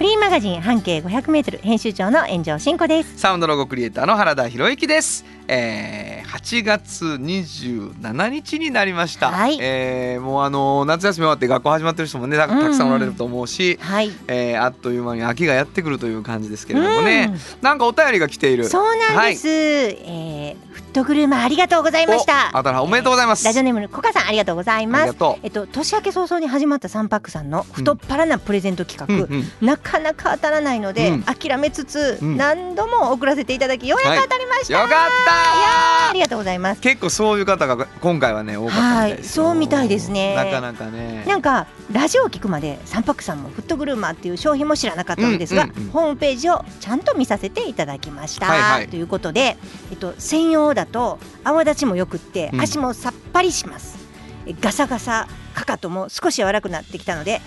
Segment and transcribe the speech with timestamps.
[0.00, 3.18] フリーマガジン半径500メートル編集長の炎上真子です。
[3.18, 9.58] サウンドロゴクリエイターの原田博之です、えー、8月27日になりました、はい。
[9.60, 14.10] えーもうあの夏休み終わって学校始まってる人もねたたくさんおられると思うし、はい。
[14.26, 18.64] えーあっという間に秋がやってくるという感じですけれどもね、なんかお便りが来ている。
[18.64, 19.48] そうなんです。
[19.50, 22.50] えーフットグルーマーありがとうございました。
[22.54, 23.44] おあたらおめでとうございます。
[23.44, 25.14] ラジオネームのコカさんありがとうございます。
[25.42, 29.66] えっと年明け早々に始まったサンパックさんの太っ腹なプレゼント企画、うんうん。
[29.66, 31.22] なかなか当たらないので、うん。
[31.22, 32.36] 諦めつつ、うん。
[32.36, 34.74] 何度も送らせていただきようやく当たりました。
[34.74, 34.94] よかった。
[34.94, 36.80] いやーありがとうございます。
[36.80, 40.34] 結構そういう方が今回はね多かったみたいそうみたいですね。
[40.34, 41.24] なかなかね。
[41.26, 48.88] なんかラジオを聞くまでサンパックさんもフットグルーマーっていう商品も知らなかったのですが、うんうんうんホームページをちゃんと見させていただきました、はいはい。
[48.88, 49.56] ということで、
[49.90, 52.60] えっと、専用だと泡立ちもよくってうん。
[52.60, 53.98] 足もさっぱりします、
[54.46, 57.40] えガサガサかかとも少し柔らかくなってきたので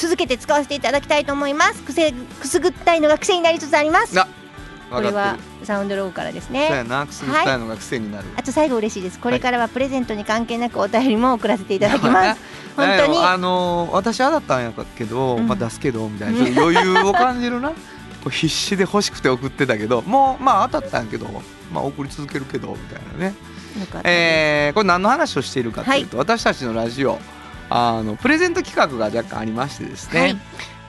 [0.00, 1.82] 続けて使わせていただきたいと思います。
[1.82, 4.14] くせくすぐったいのが癖になりつつあります。
[4.14, 4.26] な
[4.90, 6.84] これはサウンドロゴからですね。
[6.88, 7.06] な。
[7.06, 9.18] くすぐったいのが癖になる、あと最後嬉しいです。
[9.20, 12.40] これからはプレゼントに関係なくお便りも送らせていただきます。
[12.76, 13.18] 本当に。
[13.18, 15.46] あのー私はだったんやけど、うん。
[15.46, 17.70] まあ出すけどみたいな余裕を感じるな。
[17.70, 17.76] こ
[18.26, 21.26] う必死で欲しくて送ってたけどもうまあ当たったんやけど
[21.72, 23.34] まあ送り続けるけどみたいなね。
[24.04, 27.18] えーこれ何の話をしているかというと、私たちのラジオ
[27.70, 30.36] あのプレゼント企画が若干ありましてですね、はい。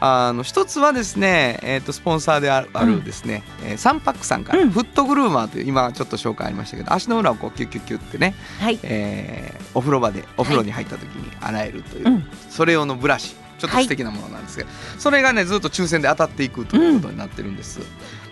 [0.04, 4.72] あの一つはですね、えー、とスポンサーであるですね、えーサンパックさんから、うん。
[4.72, 8.80] フットグルーマーという今ちょっと紹介ありましたけど足の裏をこうキュッキュッキュッってね、はい。
[8.84, 12.24] えーお風呂場でお風呂に入った時に洗えるという、うん。
[12.50, 13.36] それ用のブラシ。
[13.58, 17.80] ちょっと素敵なものなんですけど、それがねずっと抽選で当たっていくということになってるんです。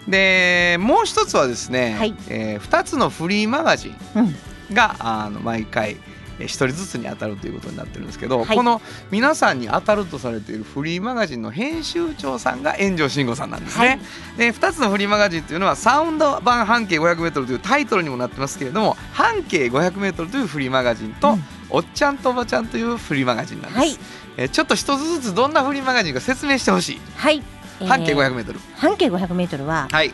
[0.07, 2.15] でもう一つはですね、はい。
[2.29, 4.35] え2つのフリーマガジンうん。
[4.73, 5.97] があの毎回
[6.39, 13.87] えー一人ずつに当たるということになってるんですけど、はいこの皆さんに当たるとされているフリーマガジンの編集長さんが炎上慎吾さんなんですね。
[13.87, 13.99] はい
[14.37, 23.77] で2つのフリーマガジンというのはサウンド版半径 500m というタイトルにもなってますけれども半径 500m というフリーマガジンと、うんおっちゃんとおばちゃんというフリーマガジンなんです。
[23.77, 23.97] はい
[24.37, 27.01] えーちょっと一つずつどんなフリーマガジンか説明してほしい。
[27.15, 27.43] はい、
[27.79, 28.55] えー半径 500m。
[28.75, 30.11] 半径500メートルははい。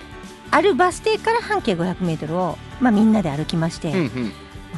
[0.51, 4.33] あるバス停から半径500メートルをまあみんなで歩きまして、うんうん。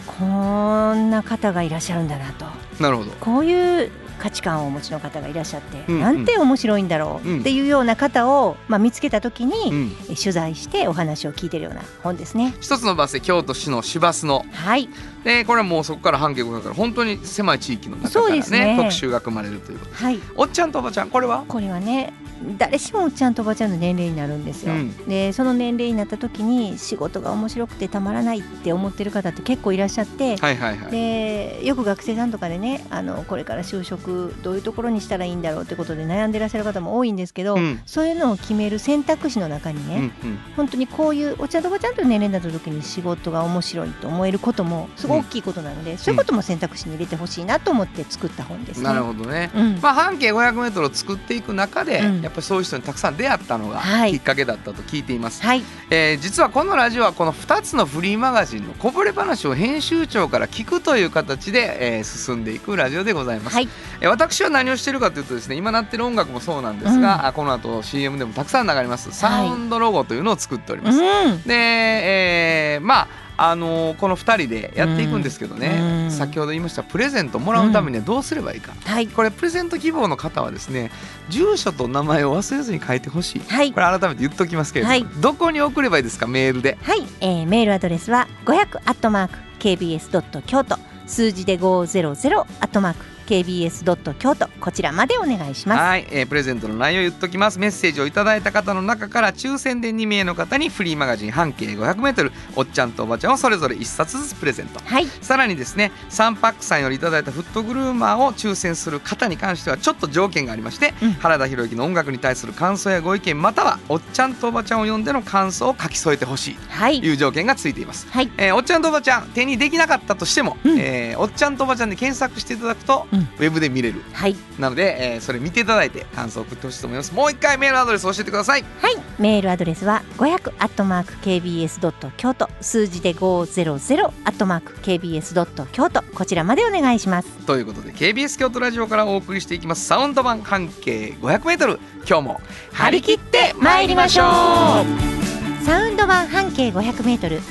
[0.07, 2.45] こんな方がいらっしゃるんだなと。
[2.81, 3.11] なるほど。
[3.19, 6.01] こういう価値観をお持ちの方がいらっしゃって、うんうん。
[6.01, 9.91] なんて面白いんだろうっていうような方を、まあ、見つけた時に、うん。
[10.09, 12.55] え取材してお話を聞いてるような本ですね。
[12.59, 14.43] 一つのバス停京都市の市バスの。
[14.51, 14.89] はい、
[15.23, 18.75] でこれはもうそこから半径500から本当に狭い地域の中からそうですね。
[18.75, 21.43] ね特集が組まれるということはい、おっちゃんとおばちゃんこれは？
[21.47, 22.13] これはね
[22.57, 24.95] 誰しもおっちゃんとおばちゃんの年齢になるんですよ、うん。
[25.07, 30.91] でその年齢になった時に仕事が面白くてたまらないって思ってる方って結構いらっしゃって、はいはいはい。
[30.91, 37.81] でよく学生さんとかでねあのこれから就職どういうところにしたらいいんだろうってことで悩んでらっしゃる方も多いんですけど、うん。
[37.85, 40.39] そういうのを決める選択肢の中にね、うんうん。
[40.55, 48.83] 本当にこういうお茶とおばちゃんと年齢になった時に仕事が面白いと思えることもすごい大きいことなので、そういうことも選択肢に入れてほしいなと思って作った本ですね。
[48.83, 49.51] なるほどね。
[49.55, 49.79] うん。
[49.81, 54.11] まあ半径 500m を作っていく中で、うんやっぱりそういう人にたくさん出会ったのがはい。
[54.11, 63.69] きっかけだったと聞いています、はい、えー実はこのラジオはこの2つのフリーマガジンのこぼれ話を編集長から聞くという形で、えー進んでいくラジオでございます、はい、
[64.01, 69.11] えー私は何をしているかというとですね今鳴ってる音楽もそうなんですが、あこの後 CM でもたくさん流れます。
[69.11, 71.01] サウンドロゴというのを作っております、う
[71.35, 76.11] ん、で、えーまああのーこの2人でやっていくんですけどね、うん。
[76.11, 80.91] 先ほど言いましたプレゼントもらうためにはどうすればいいか、はい、これプレゼント希望の方はですね
[81.29, 83.41] 住所と名前を忘れずに書いてほしい。
[83.47, 83.71] はい。
[83.71, 85.21] これ改めて言っておきますけれども、はい。
[85.21, 86.27] どこに送ればいいですか？
[86.27, 86.77] メールで。
[86.81, 90.77] はい、えーメールアドレスは500アットマーク kbs ドット京都。
[91.05, 94.47] 数字で500アットマーク KBS ドット京都。
[94.61, 95.81] こちらまでお願いします。
[95.81, 97.59] はい、えープレゼントの内容を言っときます。
[97.59, 104.79] メッセージをいただいた方の中から抽選で2名の方にフリーマガジン半径 500m おっちゃんとおばちゃんをそれぞれ1冊ずつプレゼント。
[104.79, 111.11] はい、さらにですねサンパックさんよりいただいたフットグルーマーを抽選する方に関してはちょっと条件がありまして、うん。
[111.13, 116.57] 原田博之の音楽に対する感想やご意見またはおっちゃんとおばちゃんを呼んでの感想を書き添えてほしい。
[116.69, 117.01] はい。
[117.01, 118.07] という条件がついています。
[118.09, 120.79] はい、えーおっちゃんとおばちゃん手にできなかったとしても、うん。
[120.79, 124.01] えーおっちゃんとおばちゃんで検索していただくと、ううんウェブで見れる。
[124.13, 124.35] はい。
[124.59, 127.13] なので、えーそれ見ていただいて感想を送ってほしいと思います。
[127.13, 128.63] もう一回メールアドレス教えてください。
[128.81, 128.95] はい。
[129.19, 132.49] メールアドレスは500アットマーク KBS ドット京都。
[132.61, 136.03] 数字で500アットマーク KBS ドット京都。
[136.13, 137.29] こちらまでお願いします。
[137.45, 139.85] ということで KBS 京都ラジオからお送りしていきます。
[139.85, 142.41] サウンド版半径 500m 今日も
[142.73, 145.65] 張り切って参りましょう。
[145.65, 147.41] サウンド版半径500メートル。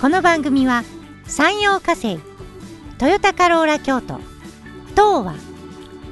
[0.00, 0.82] この番組は
[1.26, 2.18] 山陽火星
[2.98, 4.20] トヨタカローラ京都
[4.92, 5.34] 東和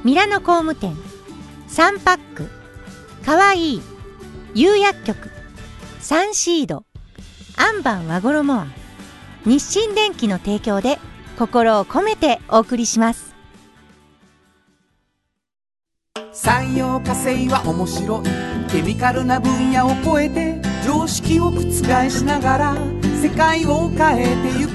[0.05, 0.97] ミラノ工務店
[1.69, 2.49] サンパック
[3.25, 3.83] かわいい
[4.55, 5.31] 釉薬局
[6.01, 6.85] サンシード
[7.57, 8.67] アンバン和衣は
[9.45, 10.99] 日清電機の提供で
[11.39, 13.35] 心を込めてお送りします。
[16.33, 18.25] 産業化成は面白い。
[18.71, 21.61] ケミカルな分野を超えて常識を覆
[22.11, 22.77] しながら
[23.23, 24.73] 世界を変えてゆく。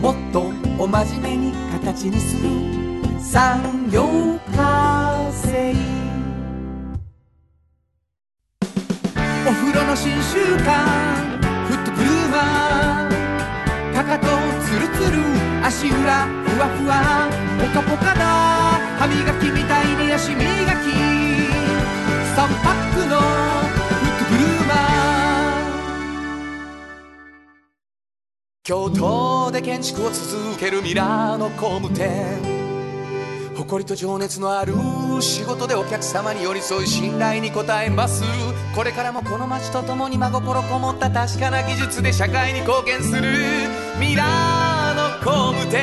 [0.00, 2.50] もっとお真面目に形にする
[3.20, 4.02] 産業
[4.56, 5.74] 化成
[9.46, 14.26] お風呂の新習慣フットグルーマーかかと
[14.66, 15.22] ツルツル
[15.64, 17.28] 足裏ふわふわ
[17.58, 18.24] ポカポカだ
[18.98, 20.44] 歯磨きみたいに足磨き
[22.34, 23.67] 3パックの
[28.68, 32.38] 京都で建築を続けるミラーの工務店。
[33.56, 34.74] 誇りと情熱のある
[35.22, 38.22] 仕事でお客様に寄り添い信頼に応えます。
[38.76, 43.22] これからもこの街とともに真心こもった確かな技術で社会に貢献する。
[43.98, 45.80] ミラーの工務店。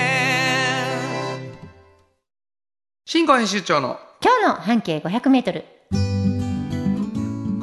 [3.07, 3.97] 新語編集長の。
[4.21, 5.65] 今日の半径500メートル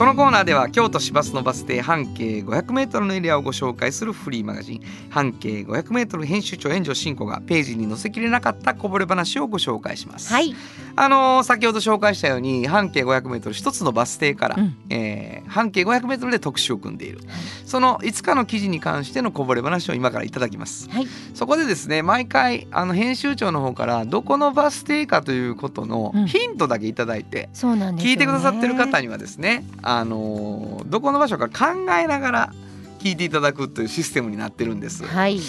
[0.03, 4.81] このコーナーでは京都市バスのバス停半径 500m のエリアをご紹介するフリーマガジン。
[5.11, 10.33] 半径 500m 編集長炎上真子がページに載せきれなかったこぼれ話をご紹介します。
[10.33, 10.57] はい。
[10.97, 14.77] あのー先ほど紹介したように半径 500m 一つのバス停から、うん。
[14.91, 17.21] えー半径 500m で特集を組んでいる、
[17.67, 20.89] その5日の記事に関してのこぼれ話を今からいただきます。
[20.91, 21.07] はい。
[21.35, 26.27] そこでですね毎回あの編集長の方からどこのバス停かということのうん。
[26.27, 29.65] ヒントだけいただいて、そうなんね、聞いてくださってる方にはですね、
[29.99, 32.53] あのーどこの場所か考えながら
[32.99, 35.05] 聞いていただくというシステムになってるんです。
[35.05, 35.41] はい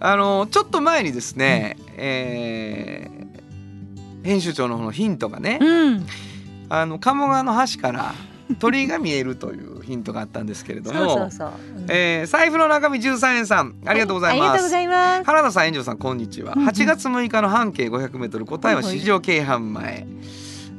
[0.00, 3.18] あのーちょっと前にですね、えー
[4.24, 6.06] 編集長の方のヒントがね、うん
[6.68, 8.14] あの鴨川の橋から
[8.58, 11.50] 鳥居が見えるというヒントがあったんですけれども、 そ
[11.88, 14.50] えー財布の中身13円さんありがとうございます。
[14.50, 16.54] ありがとうございます原田さん、炎上さん、こんにちは。
[16.54, 20.06] うんうん8月6日の半径500メートル、答えは市場京阪前。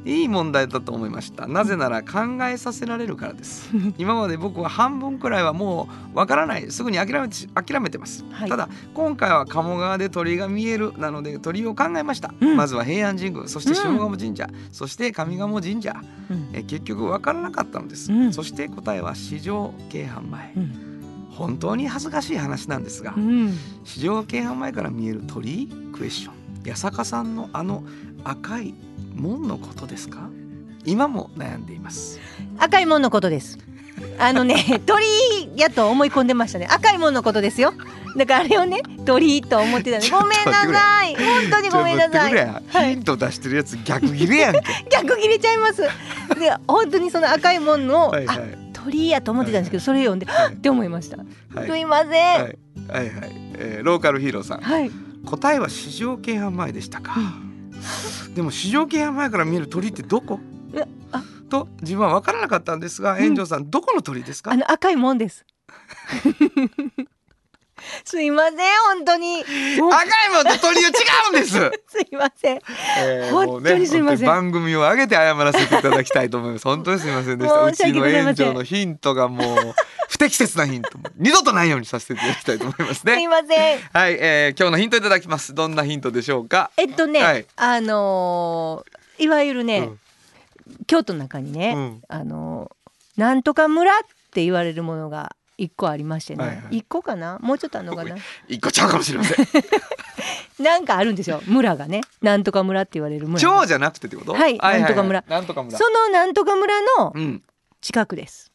[0.04, 1.46] いい問題だと思いました。
[1.46, 3.70] なぜなら考えさせられるからです。
[3.98, 8.24] 今まで僕は半分くらいはもうわからない、すぐに諦めて諦めてます。
[8.30, 12.32] はいただ今回は鴨川で鳥居が見えるなので鳥居を考えました。
[12.40, 15.96] うんまずは平安神宮、そして下鴨神社、そして上鴨神社。
[16.30, 18.12] うんえ結局わからなかったのです。
[18.12, 20.52] うんそして答えは市場京阪前。
[20.56, 20.72] うん
[21.30, 23.14] 本当に恥ずかしい話なんですが。
[23.16, 23.54] うん
[23.84, 25.68] 市場京阪前から見える鳥居？
[25.92, 27.82] クエスチョン八坂さんのあの
[28.24, 28.74] 赤い
[29.14, 30.28] 門のことですか？
[30.84, 32.18] 今も悩んでいます。
[32.58, 33.58] 赤いもんのことです。
[34.18, 35.04] あのね 鳥
[35.56, 36.66] やと思い込んでましたね。
[36.70, 37.74] 赤いもんのことですよ。
[38.16, 41.14] だからあれをね鳥と思ってたごめんなさい。
[41.14, 42.34] 本当にごめんなさい。
[42.34, 42.94] はい。
[42.94, 44.60] ヒント出してるやつ逆切れやんけ。
[44.90, 45.82] 逆切れちゃいます。
[45.82, 45.88] で
[46.66, 48.26] 本当にその赤いもんのはい
[48.72, 50.54] 鳥やと思ってたんですけどそれ読んではい。
[50.54, 51.18] って思いました。
[51.54, 51.68] はい。
[51.68, 52.10] すいません。
[52.10, 52.58] はい。
[52.88, 54.60] はいはい、えーローカルヒーローさん。
[54.60, 54.90] はい。
[55.26, 57.12] 答えは市場京阪前でしたか、
[58.34, 60.40] でも市場京阪前から見える鳥ってどこ？
[60.74, 61.22] えあ。
[61.48, 63.22] と自分は分からなかったんですが、ん。
[63.22, 64.52] 炎上さんどこの鳥ですか？
[64.52, 65.44] あの赤いもんです
[68.04, 68.56] すいません
[68.94, 69.78] 本当に 赤い
[70.32, 70.92] もんと鳥は違
[71.34, 71.52] うんです
[71.88, 72.60] すいません
[72.98, 76.64] えー本当にすいませんね番組を上げて謝らせていただきたいと思います。
[76.64, 77.62] 本当にすみませんでした。
[77.62, 79.74] うちのございません炎上のヒントがもう
[80.08, 83.28] 不適切なヒントも二度とないようにさせていただきたいと思いますすいね。
[83.28, 85.54] ませんはい、えー、今日のヒントいただきます。
[85.54, 86.70] どんなヒントでしょうか？
[86.76, 90.00] えっとね、はいあのーいわゆるね、うん
[90.86, 93.98] 京都の中にね、うんあのーなんとか村っ
[94.32, 96.78] て言われるものが一個ありましてね、はいはい。
[96.78, 97.38] 一個かな？
[97.40, 98.16] もうちょっとあるのかな？
[98.48, 99.46] 一個ちゃうかもしれません。
[100.58, 102.00] なんかあるんですよ村がね。
[102.22, 103.34] なんとか村って言われる村。
[103.34, 104.32] が超じゃなくてってこと？
[104.32, 105.22] はいなんとか村。
[105.28, 105.76] なんとか村。
[105.76, 107.42] そのなんとか村のうん。
[107.82, 108.50] 近くです。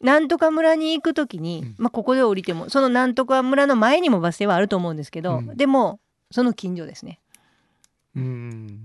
[0.00, 1.74] なんとか村に行くときに、うん。
[1.78, 5.56] まあここで降りてもそのなんとか村の前にもバス停はあると思うんですけど、うん。
[5.56, 6.00] でも
[6.32, 7.20] その近所ですね。
[8.16, 8.80] うん。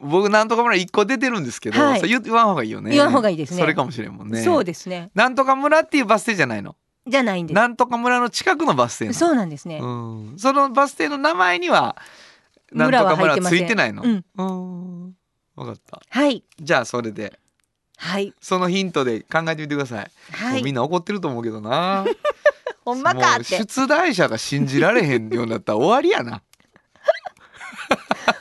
[0.00, 2.92] 僕なんとか村一個出てるんですけど、はい言わん方がいいよね。
[2.92, 4.42] 言わん方がいいですねそれかもしれんもんね。
[4.42, 6.76] そうですねなんとか村っていうバス停じゃないの。
[7.06, 11.96] じゃないんですなんとか村の近くのバス停そうなんですね、うん、そのバス停の名前には
[12.70, 14.02] なんとか村はついてないの。
[14.02, 15.16] うんうん、
[15.56, 16.02] わかった。
[16.08, 17.38] はいじゃあそれで
[17.96, 20.10] はいそのヒントで考えてみてください。
[20.32, 22.04] はいみんな怒ってると思うけどな。
[22.84, 26.42] ほんまかってもう出題者が信じられへんようになったら終わりやな。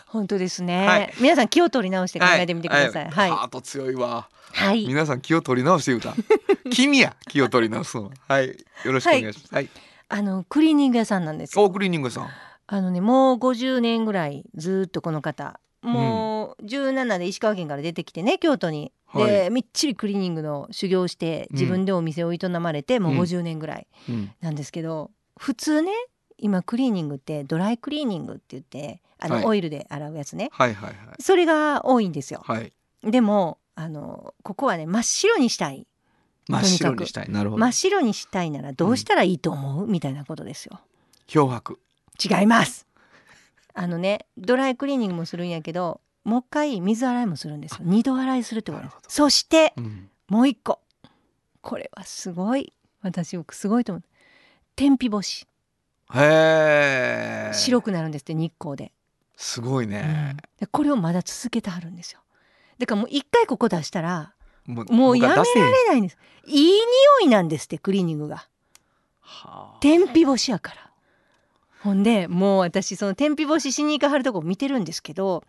[0.08, 4.30] 本当ですね、はい皆さん気を取り直して考えてみてくださいはいハート強いわ。
[4.54, 6.16] はい、皆さん気を取り直して言うた。
[6.72, 8.12] 君や気を取り直すのは。
[8.28, 8.48] はい。
[8.48, 9.54] よろしくお願いします。
[9.54, 9.70] はい。
[10.10, 12.30] あのクリーニング屋さんなんですよおクリーニングさん。
[12.68, 18.92] あのねもう50年ぐらいずーっとこの方もう17で石川県から出てきてね京都に。
[19.06, 24.32] はいでみっちりクリーニングの修行をして自分でお店を営まれてもううん50年ぐらいうん。
[24.42, 25.92] なんですけど、普通ね
[26.38, 31.22] 今クリーニングってドライクリーニングって言ってあの、はいオイルで洗うやつねはいはいはい。
[31.22, 32.42] それが多いんですよ。
[32.46, 32.74] はい。
[33.04, 35.88] でもあのここはね真っ白にしたい
[36.48, 37.30] 真っ白にしたい。
[37.30, 37.72] なるほど真っ。
[37.72, 40.80] 白にしたいならどうしたらいいと思う、みたいなことですよ。
[41.28, 41.80] 漂白。
[42.24, 42.88] 違います
[43.74, 50.10] あのねドライクリーニングもするんやけどもう一回水洗いもするんですよ二度洗いするってことそしてうん。
[50.28, 50.82] もう一個
[51.62, 54.04] これはすごい私すごいと思う
[54.76, 55.48] 天日干し
[56.14, 57.54] へえ。
[57.54, 58.92] 白くなるんですって日光で,、
[59.38, 60.36] すごいね。
[60.60, 62.20] でこれをまだ続けてはるんですよ。
[62.79, 64.34] だからもう一回ここ出したら
[64.65, 66.17] ももうやめられないんです。
[66.46, 66.79] いい匂
[67.24, 68.48] いなんですってクリーニングが。
[69.22, 69.77] はあ。
[69.79, 70.91] 天日干しやから。
[71.84, 75.44] ほんでもう私その天日干ししに行かはるとこ見てるんですけど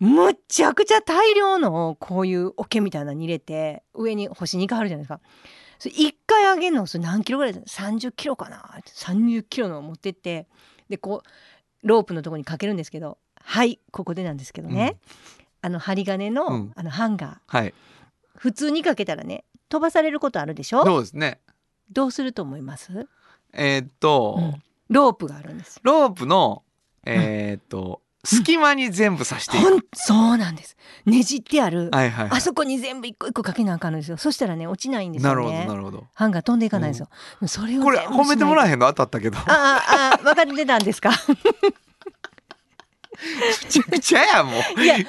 [0.00, 5.20] むっちゃくちゃ大量のこういう桶みたいなのに入れて上に干しに行かはるじゃないですか。
[5.78, 8.56] それ1回あげるのそれ何キロぐらいです30キロかな？
[8.78, 10.48] って30キロのを持ってって
[10.88, 11.28] でこう
[11.82, 14.96] ロープのとこにかけるんですけどはいここでなんですけどね、
[15.62, 16.72] あの針金の,、うん。
[16.74, 17.58] あのハンガー。
[17.58, 17.74] はい。
[18.36, 20.84] 普通にかけたらね飛ばされることあるでしょ？
[20.84, 21.40] そうですね。
[21.90, 23.08] どうすると思います、
[23.52, 24.62] えーっと、うん。
[24.88, 25.76] ロープがあるんです。
[25.76, 26.62] よロープの
[27.04, 29.68] えーっと隙間に全部刺していく。
[29.70, 29.80] ほん。
[29.94, 30.76] そうなんです。
[31.06, 32.38] ねじってある、はいはいはい。
[32.38, 34.16] あそこに全部一個一個かけなあかんのですよ。
[34.16, 36.04] そしたらね落ちないんですなるほどよねなるほど。
[36.14, 37.08] ハンガー飛んでいかないんですよ、
[37.46, 38.86] それをこれ褒めてもらええへんの？
[38.88, 39.38] 当たったけど。
[39.38, 41.10] あああ分かってたんですか？
[43.18, 44.80] めちゃくちゃやもう。
[44.82, 44.96] いや。
[44.96, 45.02] ク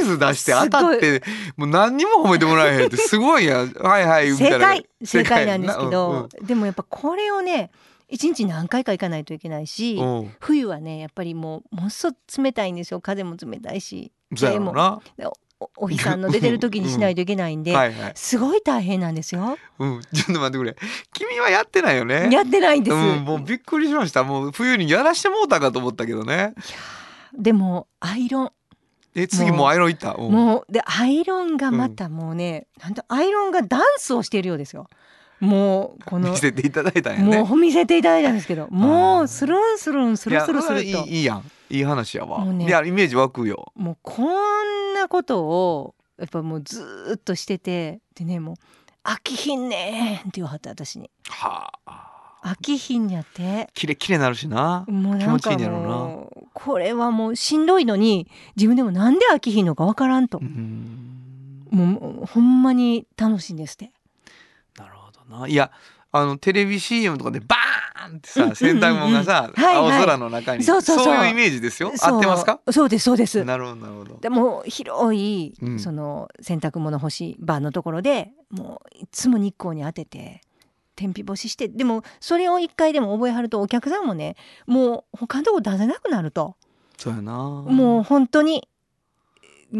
[0.00, 1.22] イズ出して当たって
[1.56, 3.72] もう何にも褒めてもらえへんってすごいやん。
[3.72, 4.58] はいはい みたいな。
[4.58, 7.70] 正解正解なんですけうんど、でもやっぱこれをね
[8.08, 15.00] 一日何回か行かないといけないし、うんうん冬はねやっぱりもうものすごく冷たいんですよ風も冷たいしそうやろな。
[15.58, 18.12] おお日さんの出てる時にしないといけないんで、 はいはい。
[18.14, 19.56] すごい大変なんですよ。
[19.78, 20.02] うん。
[20.12, 20.76] ちょっと待ってくれ。
[21.14, 22.28] 君はやってないよね。
[22.30, 22.94] やってないんです。
[22.94, 24.22] うん、もうびっくりしました。
[24.22, 26.52] もう冬にやらしてもうたかと思ったけどね。
[27.32, 28.52] でもアイロン
[29.14, 30.12] え、次もうアイロン行った？
[30.12, 34.90] うんもうでアイロンがまたもうね、なんとアイロンがダンスをしているようですよ。
[35.40, 37.42] もうこの見せていただいたんやね。
[37.42, 41.50] もう見せていただいたんですけど、もうスルンスルンスルスルスルいやといいいいやん。
[41.68, 42.44] いい話やわ。
[42.44, 43.72] ねいやイメージ湧くよ。
[43.74, 48.56] もうこんなことをやっぱもうずーっとしててでねもう
[49.04, 52.12] 飽きひんねんって言わはった私にはあ。
[52.42, 54.84] 飽きひんやってキレッキレなるしな。
[54.88, 63.90] もうなんか気持ちいいんやろうなこれはもうしんどいのに自分でもなんで飽きひんのかわからんともうほんまに楽しいんですって。
[65.28, 65.46] な。
[65.48, 65.70] いや。
[66.12, 69.76] あのテレビ CM とかでバーンってさ洗濯物がさはいはい。
[69.76, 70.64] 青空の中に。
[70.64, 71.14] そうそうそう。
[71.26, 71.92] いうイメージですよ。
[72.00, 72.60] 合ってますか？
[72.70, 73.44] そうですそうです。
[73.44, 74.18] なるほどなるほど。
[74.20, 75.78] でも広い、うん。
[75.78, 80.40] その洗濯物干し場のところでもういつも日光に当てて
[80.94, 86.56] 天日干ししてでもそれを一回でも覚えはるとお客さんもねもう他のとこ出せなくなると、
[86.96, 87.32] そうやな。
[87.34, 88.66] もう本当に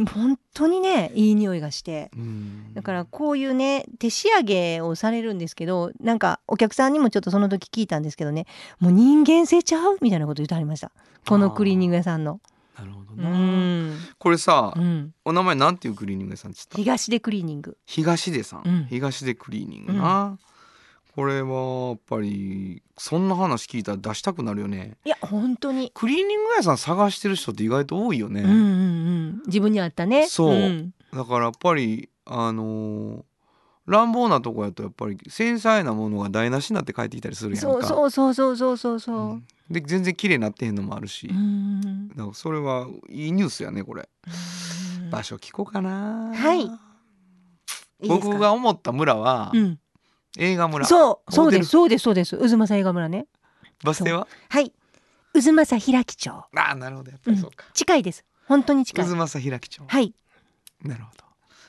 [0.04, 2.10] 本当にねいい匂いがして。
[2.16, 2.74] うん。
[2.74, 8.46] だからこういうね手仕上げをされるんですけどなんかお客さんにもちょっとその時聞いたんですけどね
[8.78, 10.92] もう人間性ちゃうみたいなこと言ってありました。
[11.26, 12.40] このクリーニング屋さんの。
[12.44, 17.78] うなるほどな、ん、これさ、うん、お名前なんていうクリーニング屋さんっつった東でクリーニング。
[17.86, 18.86] 東出さん、うん。
[18.90, 20.38] 東出クリーニングな、
[21.16, 24.99] これはやっぱりそんな話聞いたら出したくなるよね。
[25.06, 30.28] いや本当に、クリーニング屋さん探してる人って意外と多いよね、うんうんうん、自分に合ったね。
[30.28, 30.54] そう。
[30.54, 30.92] ん。
[31.14, 33.23] だからやっぱりあのー
[33.87, 37.70] 乱暴なとこやとやっぱり繊細なものが台無しになって帰ってきたりするやんか。
[37.70, 39.16] そうそうそうそうそうそうそう。
[39.16, 39.46] うん。
[39.70, 44.08] で全然綺麗になってへんのもあるし、うんだからそれはいいニュースやねこれ、
[45.02, 45.11] うん。
[45.11, 46.32] 場所聞こうかな。
[46.35, 46.68] はい。
[48.06, 49.78] 僕が思った村は、うん、
[50.38, 50.86] 映画村。
[50.86, 52.36] そうそうですそうですそうです。
[52.36, 53.26] 渦政映画村ね。
[53.84, 54.26] バス停は？
[54.48, 54.72] はい。
[55.34, 56.30] 渦政平木町。
[56.30, 57.10] ああなるほど。
[57.10, 58.24] やっぱりそうか、近いです。
[58.46, 59.04] 本当に近い。
[59.04, 60.14] 渦政平木町、はい。
[60.82, 61.24] なるほど。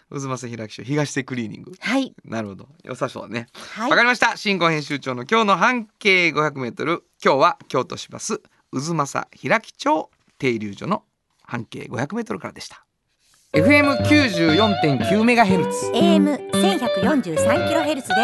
[0.10, 1.74] 渦政平木賞東手クリーニング。
[1.80, 2.14] はい。
[2.24, 2.70] なるほど。
[2.84, 3.48] 良さそうね。
[3.76, 3.90] はい。
[3.90, 4.38] わかりました。
[4.38, 10.10] 新婚編集長の今日の半径 500m 今日は京都市バス渦政平木町。
[10.40, 11.04] 停留所の
[11.42, 12.86] 半径 500m からでした。
[13.54, 15.92] FM94.9 メガヘルツ。
[15.96, 18.16] AM 千百四十三キロヘルツで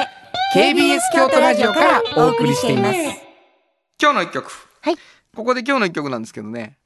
[0.53, 2.93] KBS 京都ラジオからお送りしています。
[2.93, 2.99] す。
[3.99, 4.51] 今日の一曲。
[4.81, 4.95] はい。
[5.35, 6.77] ここで今日の一曲なんですけどね。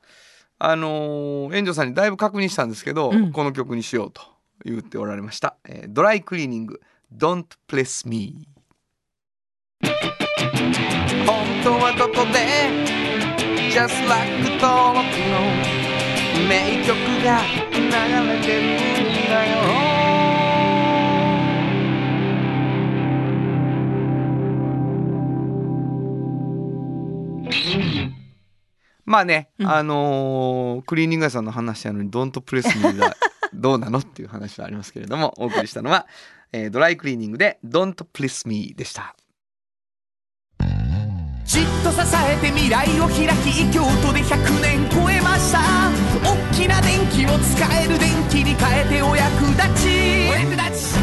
[0.57, 3.31] あのー、園長さんにだいぶ確認したんですけど、うん。
[3.31, 4.21] この曲にしようと
[4.63, 6.81] 言っておられました、えードライクリーニング
[7.15, 8.47] Don't Press Me
[11.25, 12.47] 本当はどこで
[13.71, 15.41] Just like 登録の
[16.47, 17.41] 名曲が
[17.73, 17.81] 流
[18.31, 18.63] れてる
[19.25, 19.86] んだよ
[29.07, 29.67] まあね、うん。
[29.67, 33.15] あのークリーニング屋さんの話したのに「Don't Press Me」が
[33.55, 36.05] どうなのっていう話はありますけれどもお送りしたのは、
[36.51, 39.15] えードライクリーニングで「Don't Press Me」でした。
[41.45, 45.59] じっと支えて未来を開き京都で100年超えました。
[46.21, 50.29] 大きな電気を使える電気に変えてお役立ち。
[50.29, 50.99] お役立ち。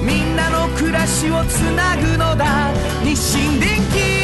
[0.00, 2.70] みんなの暮らしをつなぐのだ。
[3.02, 4.23] 日清電気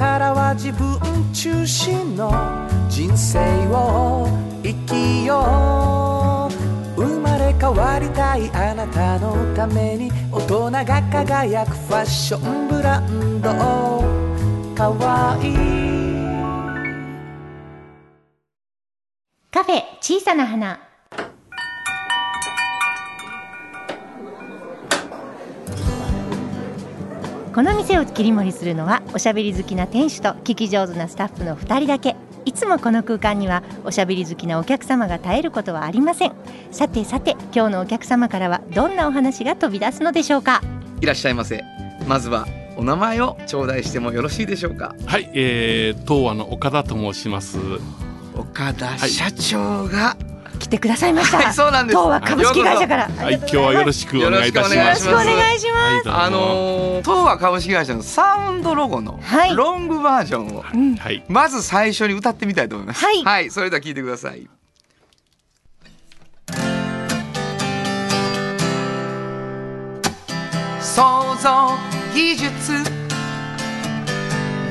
[0.00, 0.98] からは自分
[1.30, 2.32] 中心の
[2.88, 3.38] 人生
[3.68, 4.26] を
[4.62, 6.48] 生きよ
[6.96, 7.02] う。
[7.02, 13.50] 生まれ変わりたいあなたのために大人が輝くファッションブランド。
[14.74, 15.54] かわいい。
[19.50, 20.89] カフェ小さな花。
[27.52, 32.14] この店を切り盛りするのはおしゃべり好きな店主と聞き上手なスタッフの2人だけ。
[32.44, 36.32] いつもこの空間にはおしゃべり好きなお客様が絶えることはありません。
[36.70, 40.62] さてさて今日のお客様からはどんなお話が飛び出すのでしょうか？
[41.00, 41.64] いらっしゃいませ。
[42.06, 44.94] まずはお名前を頂戴してもよろしいでしょうか？
[45.04, 47.58] はい、えー、東和の岡田と申します。
[48.36, 50.29] 岡田社長が、来
[50.70, 51.98] てくださいました、はいそうなんです。
[51.98, 53.08] 東和株式会社から。
[53.08, 55.02] はい、今日はよろしくお願いいたします。
[55.02, 59.54] しくお願いしますよろしくお願いします、はいあのー、東和株式会社のサウンドロゴのはい。
[59.54, 60.96] ロングバージョンを、うん。
[60.96, 63.04] はい、まず最初に歌ってみたいと思います。
[63.04, 64.48] はいそれでは聞いてください。
[70.80, 71.76] 創造
[72.14, 72.50] 技術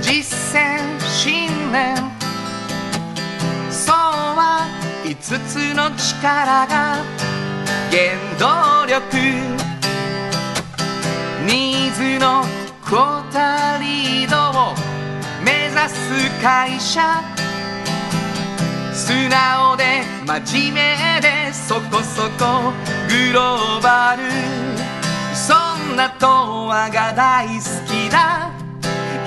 [0.02, 2.19] 実践信念
[5.10, 5.16] 5
[5.48, 7.04] つの力が
[7.90, 9.18] 原動力
[11.48, 12.44] ニーズの
[12.88, 14.76] コータリードを
[15.44, 17.24] 目指す会社
[18.94, 22.72] 素直で真面目でそこそこ
[23.10, 24.22] グローバル
[25.34, 25.56] そ
[25.92, 27.54] んな東和が大好
[27.88, 28.52] きだ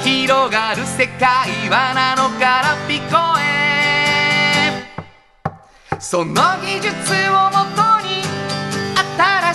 [0.04, 3.61] 広がる世界はなのからピコへ
[6.02, 8.24] その技術をもとに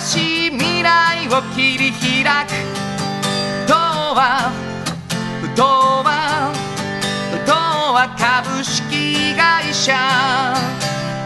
[0.00, 2.48] しい未来を切り開く。
[3.66, 3.76] 東
[4.16, 4.50] 和
[5.54, 5.60] 東
[6.02, 6.50] 和
[7.44, 7.52] 東
[7.92, 9.92] 和株式会社。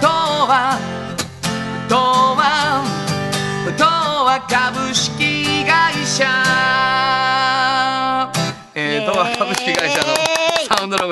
[0.00, 0.10] 東
[0.48, 0.76] 和
[1.86, 1.94] 東
[2.36, 2.82] 和
[3.76, 3.80] 東
[4.26, 6.41] 和株式会社。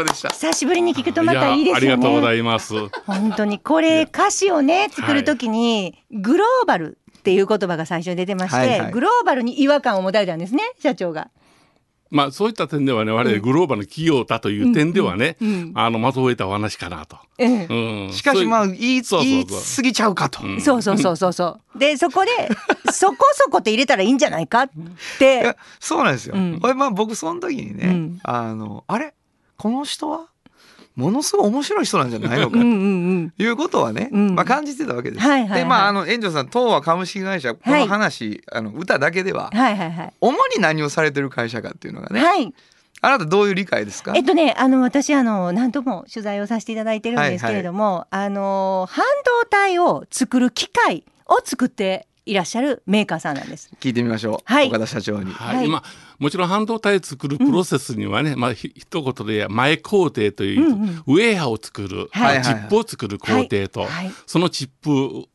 [0.05, 0.29] でした？
[0.31, 1.77] 久しぶりに聞くとまたいいですよね。
[1.77, 2.75] ありがとうございます。
[3.07, 8.93] 本当にこれ歌詞をね作るときにグローバルっていう言葉が最初に出てまして、はいはい。
[8.93, 11.31] グローバルに違和感を持たれたんですね社長が。
[12.13, 17.19] まあそういった点ではね、我々グローバルの企業だという点ではね、うんあのまとえたお話かなと。
[17.39, 17.67] ええ。
[17.71, 19.31] うん、しかしまあそう言いそうそうそう。
[19.31, 20.61] 言い過ぎちゃうかと、うん。
[20.61, 21.79] そうそうそうそうそう。
[21.79, 22.31] でそこで
[22.91, 24.71] そこそこって入れたらいいんじゃないかっい
[25.21, 25.57] てや。
[25.79, 26.59] そうなんですよ、うん。
[26.59, 28.21] これまあ僕その時にね、うん。
[28.25, 29.15] あのあれ？
[29.61, 30.29] この人は
[30.96, 34.35] ものすごい面白い人なんじゃないのかということはね、うん。
[34.35, 35.23] まあ、感じてたわけです。
[35.23, 35.59] はいはいはい。
[35.61, 42.55] でまああの園長さん東和株式会社この話、あの歌だけでははいはいはい主に何をされてる会社かっていうのがね、はい。
[43.03, 44.12] あなたどういう理解ですか？
[44.14, 49.05] えっとね、あの私あの何度も取材をさせていただいてるんですけれども、あの半
[49.42, 53.70] 導体を作る機械を作っていらっしゃるメーカーさんなんです。
[53.81, 54.68] 聞いてみましょう、はい。
[54.68, 55.33] 岡田社長に。
[55.33, 55.68] はい、はい。
[55.68, 55.83] まあ
[56.21, 61.03] もちろん半導体作るプロセスにはね、まあひ一言で前工程という、うんうん。
[61.07, 63.89] ウェアを作る、はいまあチップを作る工程と、はい。
[63.89, 64.13] はい。
[64.27, 65.29] そのチップを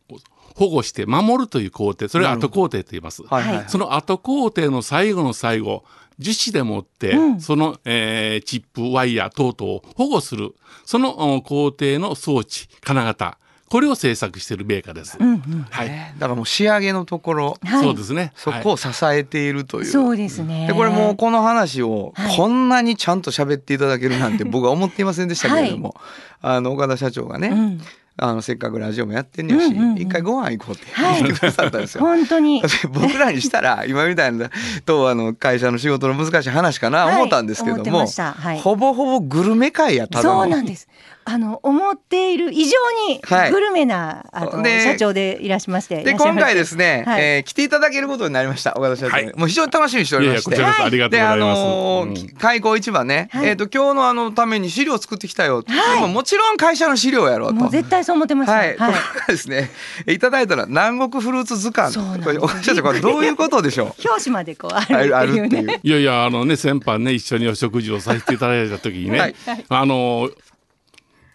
[0.53, 3.23] 保護して守るという工程それを後工程と言います。
[3.23, 3.65] はいはい、はい。
[3.67, 5.83] その後工程の最後の最後
[6.19, 7.41] 樹脂でもって、うん。
[7.41, 10.53] その、えーチップワイヤー等々を保護する
[10.85, 15.17] そのお工程の装置金型これを製作しているメーカーです。
[15.19, 16.13] うんうん、はい、ね。
[16.19, 18.31] だからもう仕上げのところはい、そうですね。
[18.35, 19.85] そこを支えているという。
[19.85, 20.67] そうですね。
[20.67, 22.37] でこれもうこの話をはい。
[22.37, 25.95] こんなにちゃんと喋っていただけるなんて 僕は思っていませんでしたけれども、
[26.41, 27.81] あの岡田社長がね、うん、
[28.17, 29.97] あのせっかくラジオもやってんねやし、うんうんうん。
[29.97, 31.23] 一回ご飯行こうってはい。
[31.23, 32.01] 言ってくださったんですよ。
[32.01, 32.61] 本当に。
[32.61, 34.51] で僕らにしたら今みたいな
[34.85, 37.15] とあの会社の仕事の難しい話かなはい。
[37.15, 38.59] 思ったんですけども、はい。
[38.59, 40.41] ほぼほぼグルメ会やただの。
[40.41, 40.87] そうなんです。
[41.27, 42.71] あの思っている以上
[43.09, 43.51] にはい。
[43.51, 45.95] グルメな、あので社長でいらっしゃいまして。
[45.95, 47.23] でいらっしゃいまして今回ですね、はい。
[47.23, 49.35] えー来ていただけることになりました岡田社長に、はい。
[49.35, 51.61] もう非常に楽しみにしておいやいやこりましてありがとうであございます。
[51.61, 52.13] のうん。
[52.13, 53.47] ー開口一番ね、はい。
[53.47, 55.95] えっ、と今日のあのために資料作ってきたよ、はい。
[55.95, 57.55] でももちろん会社の資料やろうと。
[57.55, 58.53] もう絶対そう思ってました。
[58.53, 59.71] はい、これがですね
[60.07, 61.91] いただいたのは南国フルーツ図鑑。
[61.91, 62.25] そうなんです。
[62.27, 64.07] これ岡田社長これどういうことでしょう？
[64.07, 65.63] 表紙までこうああるるあるっていうっていう。
[65.63, 65.79] ね。
[65.81, 69.35] いやいやあのね先般ね一緒にお食事をさせていただいた時にね、はい。
[69.69, 70.29] あの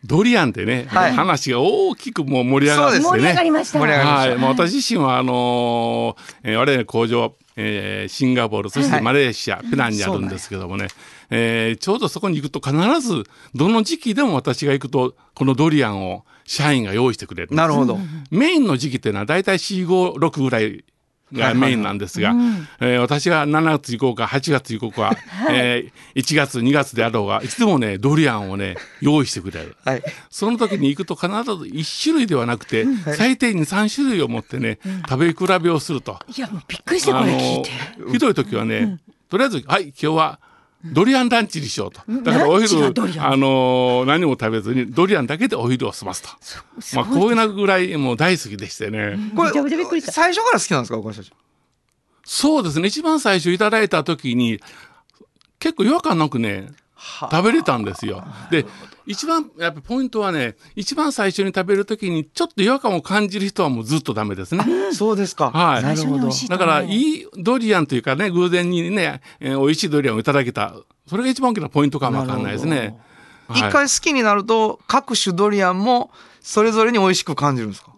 [0.04, 1.12] ドリアンでね、はい。
[1.12, 3.78] 話が大きくもう盛り上がってそう盛り上がねりました。
[3.78, 4.30] 盛り上がりました。
[4.30, 10.88] はい、もう私自身はあのーえー我々工場、えーシンガポールそしてマレーシア、ペナンにあるんですけどもね、
[11.28, 17.98] えーちょうどそこに行くと必ずどの時期でも私が行くとこのドリアンを社員が用意してくれるなるほど、
[18.30, 20.84] メインの時期っていうのは大体456ぐらい
[21.32, 22.34] がメインなんですが、
[22.80, 25.16] えー私が7月行こうか8月行こうか、
[25.50, 29.76] えー1月2月であろうがいつでもねドリアンをね用意してくれる。
[29.84, 30.02] はい。
[30.28, 32.84] その時に行くと必ず1種類ではなくて、
[33.16, 36.18] 最低に3種類を持ってね、食べ比べをすると。
[36.36, 37.70] いやもうびっくりしてこれ聞いて。
[38.12, 40.40] ひどい時はね、とりあえず「はい今日は
[40.84, 42.90] ドリアンランチにしようと」だからお昼あ
[43.36, 46.28] のー何も食べずにドリアンだけでお昼を済ますと。
[46.96, 49.18] まあこういうなぐらいもう大好きでしてね。
[49.36, 50.12] こめちゃめちゃびっくりした。
[50.12, 51.36] 最初から好きなんですか岡田社長
[52.24, 52.88] そうですね。
[52.88, 54.60] 一番最初いただいた時に
[55.58, 56.68] 結構違和感なくね
[57.30, 58.22] 食べれたんですよ。
[58.50, 58.66] で
[59.06, 64.64] 一番やっぱポイントはね一番最初に食べる時にちょっと違和感を感じる人はもうずっとダメですね。
[64.92, 65.82] そうですか、はい。
[65.82, 70.74] なるほどだからいねいドリアンというかね偶然にね、えー美味しいドリアンをいただけた。
[71.06, 72.96] それが一番大きなポイントかもわかんないですね。
[73.52, 77.89] 一回好きになると各種ドリアンもそれぞれに美味しく感じるんですか？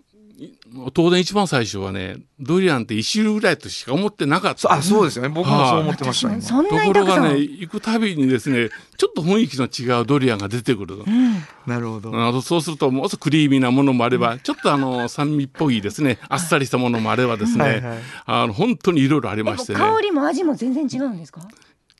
[0.94, 4.60] 当然一番最初はねドリアンって一種類ぐらいとしか思ってなかった。
[4.60, 5.28] そうあそうですよね。
[5.28, 6.42] 僕もそう思ってました、今。
[6.42, 7.16] そんとなにたくさん。
[7.16, 10.98] ころがね行くたびにですねちょっと雰囲気の違うドリアンが出てくる。
[11.66, 16.18] なるほど、あとそうするともうクリーミーなものもあれば、ちょっとあの酸味っぽいですね。
[16.28, 17.98] あっさりしたものもあればですね、はいはい。
[18.26, 19.78] あの本当にいろいろありえましてね。
[19.78, 21.40] 香りも味も全然違うんですか？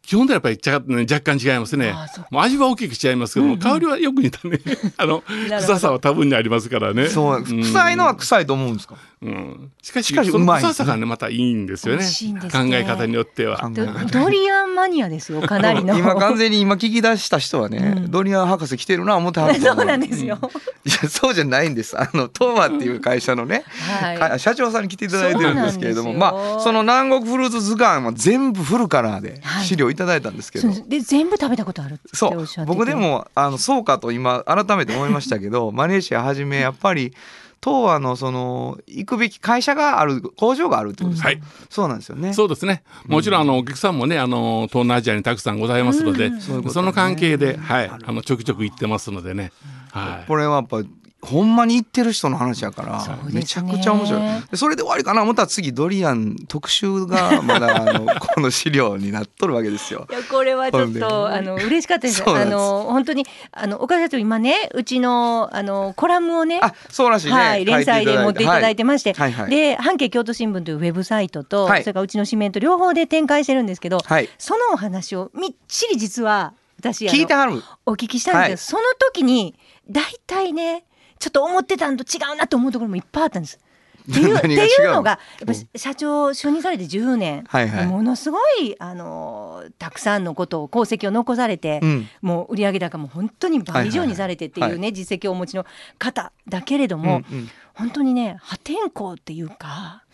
[0.03, 1.91] 基本ではやっぱりちゃね若干違いますね。
[1.91, 2.27] あそう。
[2.31, 4.59] もう味は大きく違いますけども、香りはよく似たね
[4.99, 5.57] あのど。
[5.61, 7.09] 臭さは多分にありますからね。
[7.09, 12.01] そう臭いのは臭いと思うんですか、うん、しかししかしそうのまいですね臭さがねまたいいんですよね。
[12.01, 13.71] 美味しいんです考ねえ方によっては。
[13.73, 13.87] ド
[14.21, 15.97] ドリアンマニアですよかなりの。
[15.97, 20.39] 今完全に今聞き出した人はね、ドリアン博士来てるな思ってはると思そうなんですよ。
[20.85, 21.97] いやそうじゃないんです。
[21.97, 23.63] あの東和っていう会社のね、
[24.01, 24.19] はい。
[24.19, 29.65] か社長さんに来ていただいてるんですけれどもまあその南国フルーツ図鑑は全部フルカラーではい。
[29.65, 32.77] 資料いただいたんですけど、そうで全部食べたことあるっておそうっしゃってて。
[32.77, 37.15] 僕でもあのそうかと今改めて思いましたけど マレーシアはじめやっぱり
[37.63, 41.43] 東和のその行くべき会社がある工場があるってことですか、はい。
[41.71, 42.33] そうなんですよね。
[42.33, 42.83] そうですね。
[43.07, 46.71] もちろんあのお客さんもね、あの東南アジアにたくさんございますので、そういうことね。
[46.73, 49.53] その関係で、はい、あのちょくちょく行ってますのでね。
[49.93, 50.27] はい。
[50.27, 50.83] これはやっぱ
[51.23, 54.23] ほんまに行ってる人の話やから、めちゃくちゃ面白い。
[54.51, 60.09] でそれで終わりかな思ったら次ドリアン特集がまだあの この資料になっとるわけですよ。
[60.11, 60.13] い。
[60.13, 62.25] やこれはちょっとあの嬉しかったです。
[62.27, 66.59] あの本当にあの岡田社長今ねうちのあのコラムをね。
[66.61, 69.33] あそうらしいね、はい、連載で持っていただいてまして、はい。
[69.33, 69.51] はいはい。
[69.51, 71.83] で半径京都新聞というウェブサイトと、はい。
[71.83, 74.29] それからうちの紙面と両方で展開してるんですけど、はい。
[74.39, 77.63] そのお話をみっちり実は私あの聞いてはる。
[77.87, 78.67] お聞きしたんです。
[78.67, 78.89] けど、はい。
[78.89, 79.55] その時に
[79.89, 80.85] 大体ね
[81.23, 83.61] ちょっと思ってたのと違うなと思うところもいっぱいあったんです。
[84.11, 87.87] っていうっていうのがやっぱ社長就任されて10年、はいはい。
[87.87, 92.09] ものすごいあのたくさんのことを功績を残されて、うん。
[92.23, 94.93] もう売上高も本当に倍以上にされてっていうね、はい。
[94.93, 95.65] 実績をお持ちの
[96.01, 100.05] 方だけれども、うんうん本当にね破天荒っていうかあ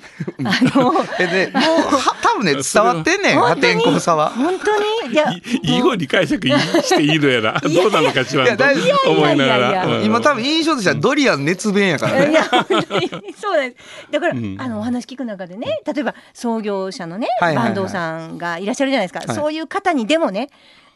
[0.44, 4.30] の えでもうは多分ね伝わってんねん破天荒さは。
[4.30, 9.10] 本当にいやいいい方に解釈していいのやなどうなのかしらんといや大丈夫。
[9.10, 10.04] 思いながいやいやいやらうん。
[10.04, 12.30] 今多分印象としてはドリアン熱弁やからね。
[12.30, 14.12] いや本当にそうなんです。
[14.12, 14.56] だから、うん。
[14.58, 17.74] あのお話聞く中でね例えば創業者のね、はいはいはい。
[17.74, 19.36] 坂東さんがいらっしゃるじゃないですか、はい。
[19.36, 20.48] そういう方にでもね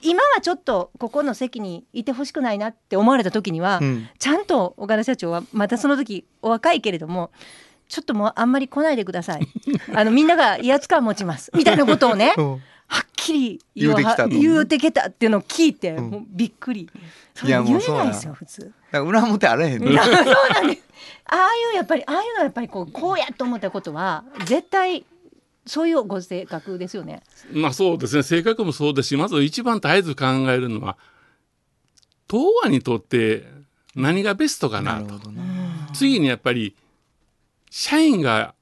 [0.02, 4.08] 今はちょっとここの席にいてほしくないなって思われた時には、うん。
[4.18, 7.30] ちゃんと岡田社長はまたその時お若いけれども
[7.88, 9.46] ちょっともうあんまり来ないでください。
[9.94, 11.50] あのみんなが威圧感持ちます。
[11.56, 12.62] みたいなことをねうん。
[12.86, 14.28] はっきり言うてきたと。
[14.28, 16.10] 言うてきたっていうのを聞いて、うん。
[16.10, 16.90] もうびっくり。
[17.34, 18.60] そいやれ言えないですよ普通。
[18.60, 19.98] だから裏表あらへんね。
[19.98, 20.82] あそうなんです。
[21.26, 25.04] ああいうやっぱりああいうのはやっぱりこうこうやと思ったことは絶対
[25.66, 27.22] そういうご性格ですよね。
[27.52, 28.22] まあそうですね。
[28.22, 30.96] 性格もそうですしまず一番絶えず考えるのは
[32.28, 33.44] 東亜にとって
[33.94, 35.30] 何がベストかなと。
[35.30, 35.42] な。
[35.92, 36.74] 次にやっぱり
[37.70, 38.54] 社員が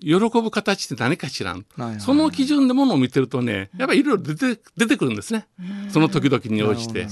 [0.00, 1.66] 喜ぶ形って何か知らん
[1.98, 5.46] その基準でものを見てるとねやっぱりいろいろ出て出てくるんですね。
[5.90, 7.06] その時々に応じて、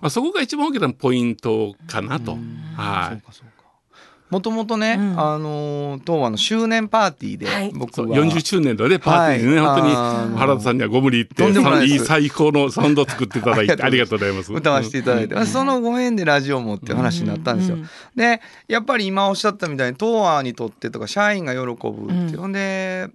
[0.00, 2.32] まあ、そこが一番大きなポイントかなと。
[2.32, 2.40] そう
[2.76, 3.26] はい。
[3.26, 3.53] かそうか。
[4.30, 5.20] もともとね、うん。
[5.20, 7.72] あのー東和の周年パーティーで、はい。
[7.74, 8.06] 僕は。
[8.08, 9.80] 40周年のねパーティーでね、はい。
[9.80, 14.52] 本当に原田さんにはご無理言っていいい最高のサウンドを作っていただいて ありがとうございます。
[14.52, 17.76] 歌わせていただいて、そのご縁でラジオもっていう話になったんですよ。
[17.76, 22.52] うんでやっぱり今おっしゃったみたいに東亜にとってとか社員が喜ぶっていう、うんほん。
[22.52, 23.08] で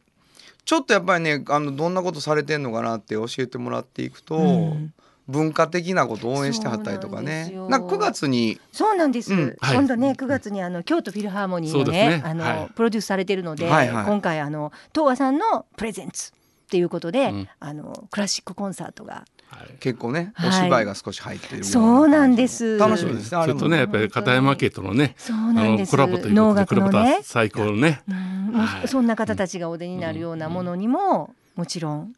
[0.66, 4.42] ちょっとやっぱりねあのどんなことされてんのかなって教えてもらっていくと、う
[4.76, 4.94] ん
[5.30, 7.52] 文化的なことを応援してはったりとかね。
[7.54, 7.70] よ。
[7.70, 8.60] なんか9月に。
[8.72, 9.32] そうなんです。
[9.32, 9.56] うん。
[9.62, 9.76] はい。
[9.76, 12.70] 今度ね9月にあの京都フィルハーモニーのねあの、はい。
[12.74, 14.06] プロデュースされてるので、はいはい。
[14.06, 16.34] 今回あの東和さんのプレゼンツっ
[16.70, 17.48] ていうことで、うん。
[17.60, 19.26] あのクラシックコンサートが。
[19.50, 19.78] はい。
[19.80, 20.50] 結構ね、はい。
[20.50, 22.80] お芝居が少し入ってるそうなんです。
[22.80, 25.96] 楽しみですねあれもそれとねやっぱり片山家とのねそうあなんです。
[25.96, 26.90] のコラボという能ことでこ
[27.22, 28.02] 最高のね。
[28.10, 28.48] うん。
[28.54, 28.88] もうはい。
[28.88, 32.14] そんな方たちがお出になるようなものにも、もちろん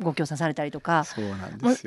[0.00, 1.04] ご協賛されたりとか。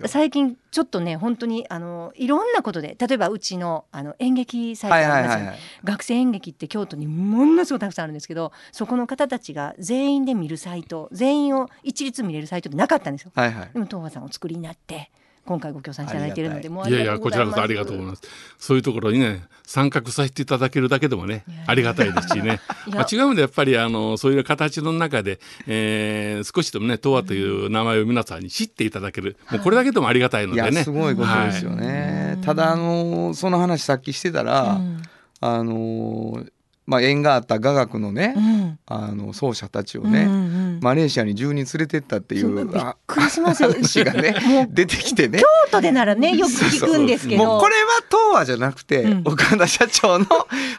[0.07, 13.31] 最近ちょっとね本当にあのいろんなことで例えばうちのあの演劇サイトありますはいはい学生演劇って京都にものすごくたくさんあるんですけどそこの方たちが全員で見るサイト全員を一律見れるサイトってなかったんですよ。
[13.35, 15.11] はいはいでも東和さんお作りになって
[15.45, 18.21] 今回ご協賛いただいているのでもういやいやこちらこそありがとうございます。
[18.57, 22.59] そういうところにね参画させていただけるだけでもねありがたいですしね。
[22.89, 30.83] まあ、違う意味でやっぱりあのそういう形の中で、えー少しでもね東和という名前を皆さんに知っていただける、もうこれだけでもありがたいのいやでね。
[30.83, 32.45] すごいことですよね、はい。
[32.45, 35.01] ただあのその話さっきしてたら、うん。
[35.41, 36.43] あの
[36.89, 38.79] まあ縁があった雅楽のね、うん。
[38.87, 43.71] あの奏者たちをね、うんうんマレーシアに10人連れてったっていそうびっあくりしますよ。
[43.71, 45.39] 話がね出てきてね。
[45.39, 47.45] 京都でならねよく聞くんですけど。
[47.45, 49.21] もうこれは東和じゃなくて、うん。
[49.25, 50.25] 岡田社長の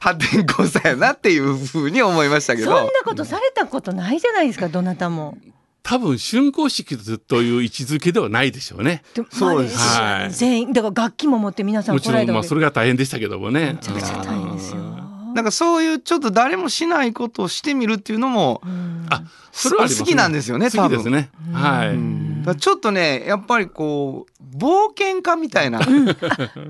[0.01, 2.77] 破天荒さやなっていうふうに思いましたけど。
[2.77, 5.37] そんなことされたことないじゃないですかどなたも。
[5.83, 9.03] 多分竣工式という位置づけではないでしょうね。
[9.31, 9.77] そうです。
[9.77, 10.31] まあはい。
[10.31, 13.75] 全員だから楽器も持って皆さんもちろんまあそれが大変でしたけどもね。
[13.75, 15.00] めちゃくちゃ大変ですよ。
[15.35, 21.31] なんかそういうちょっと誰もしないことをしてみるっていうのも、うんあそれは好きなんですよね多分好きですね。
[21.53, 22.57] はい。
[22.59, 25.81] ちょっとねやっぱりこう冒険家みたいな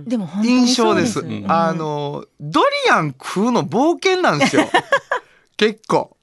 [0.07, 1.23] でも本当に印象です。
[1.46, 4.68] あのドリアン食うの冒険なんですよ。
[5.59, 6.16] 結構。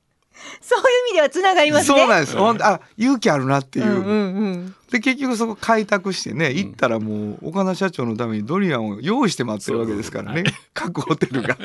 [0.62, 1.98] そういう意味ではつながりますね。
[2.00, 2.36] そうなんです。
[2.36, 3.86] ほんあ勇気あるなっていう。
[3.86, 11.58] うんうんうんで結局そこ開拓してね行ったらもう岡田社長のためにドリアンを用意して待ってるわけですからね各ホテルが。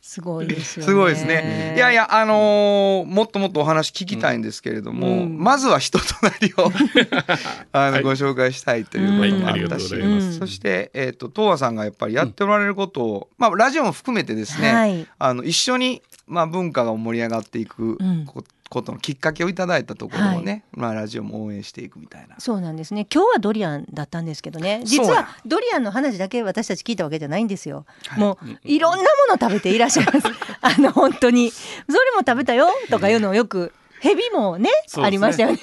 [0.00, 0.88] すごいですよね。
[0.90, 1.74] すごいですね。
[1.76, 6.72] いやいやあのーもっともっとお話聞きたいんですけれども、うんまずは人となりを
[7.72, 15.06] あの、はいご紹介したいということもあったし、ございそしてえっ、と東和さんがやっぱりやっておられることを、まあラジオも含めてですね、はい。
[15.18, 22.36] あの一緒にまあ文化が盛り上がっていくうんこことのきっかけをいただいたところをね、まあラジオも応援していくみたいな。
[22.38, 23.04] そうなんですね。
[23.12, 24.82] 今日はドリアンだったんですけどね。
[24.84, 27.84] 実はドリアンの話だけ私たち聞いたわけじゃないんですよ。
[28.06, 30.18] はいもういろんなもの食べていらっしゃいます。
[30.62, 34.70] あの本当にそれも食べたよとかいうのをよくヘビもねね
[35.02, 35.58] ありましたよね。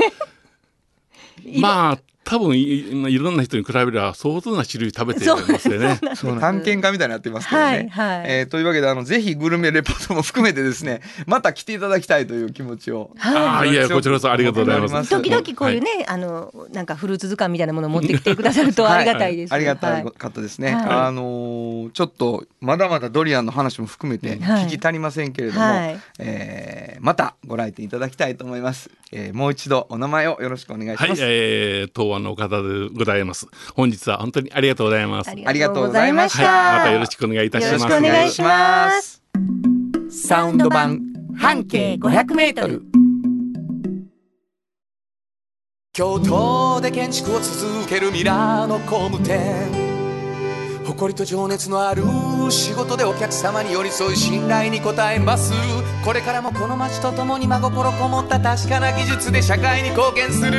[1.59, 2.61] まあ多分い
[3.13, 5.97] いろんな人に比べれば相当な種類食べてますよね。
[6.41, 7.67] 探検家みたいになってますけどね。
[7.67, 13.11] はいはいえーというわけであのぜひグルメレポートも含めてですね また来ていただきたいという気持ちを。
[13.21, 15.09] ああいやこちらこそありがとうございます。
[15.09, 19.53] 時々こういうね、あのなんかフルーツ図鑑みたいなものを持ってきてくださると ありがたいです。
[19.53, 20.73] ありがたはいかったですね。
[20.73, 28.89] はいあのーちょっとまだまだドリアンの話も含めてはい聞き足りませんけれども、はいえーまたご来店いただきたいと思います。
[29.11, 31.21] えーもう一度お名前をよろしくお願いしはい、ます。
[31.23, 33.47] えー、東和の方でございます。
[33.75, 35.29] 本日は本当にありがとうございます。
[35.29, 36.77] はい、ありがとうございましありがとうございまた。
[36.77, 37.73] またよろしくお願いいたします。
[37.73, 39.21] よろしくお願いします。
[40.09, 41.01] サウンド版
[41.37, 42.83] 半径500メートル
[45.93, 49.87] 京都で建築を続けるミラーの工務店
[50.85, 52.03] 誇りと情熱のある
[52.49, 55.51] 仕事でお客様に寄り添い信頼に応えます
[56.05, 60.51] これからもこの街とともに真心こもった確かな技術で社会に貢献する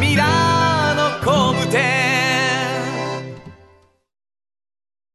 [0.00, 0.57] ミラーの
[1.28, 1.82] 工務店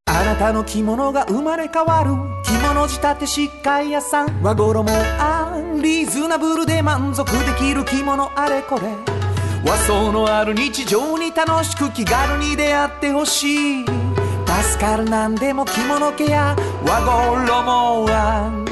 [0.06, 2.12] あなたの着物が生まれ変わる
[2.44, 4.44] 着物仕立て疾患屋さん。
[4.44, 4.86] 和衣
[5.20, 8.84] あんリーズナブルで満足できる着物あれこれ。
[9.66, 13.86] 和装のある日常に楽しく気軽に出会ってほしい。
[13.86, 18.66] 助かるなんでも着物ケア和衣あん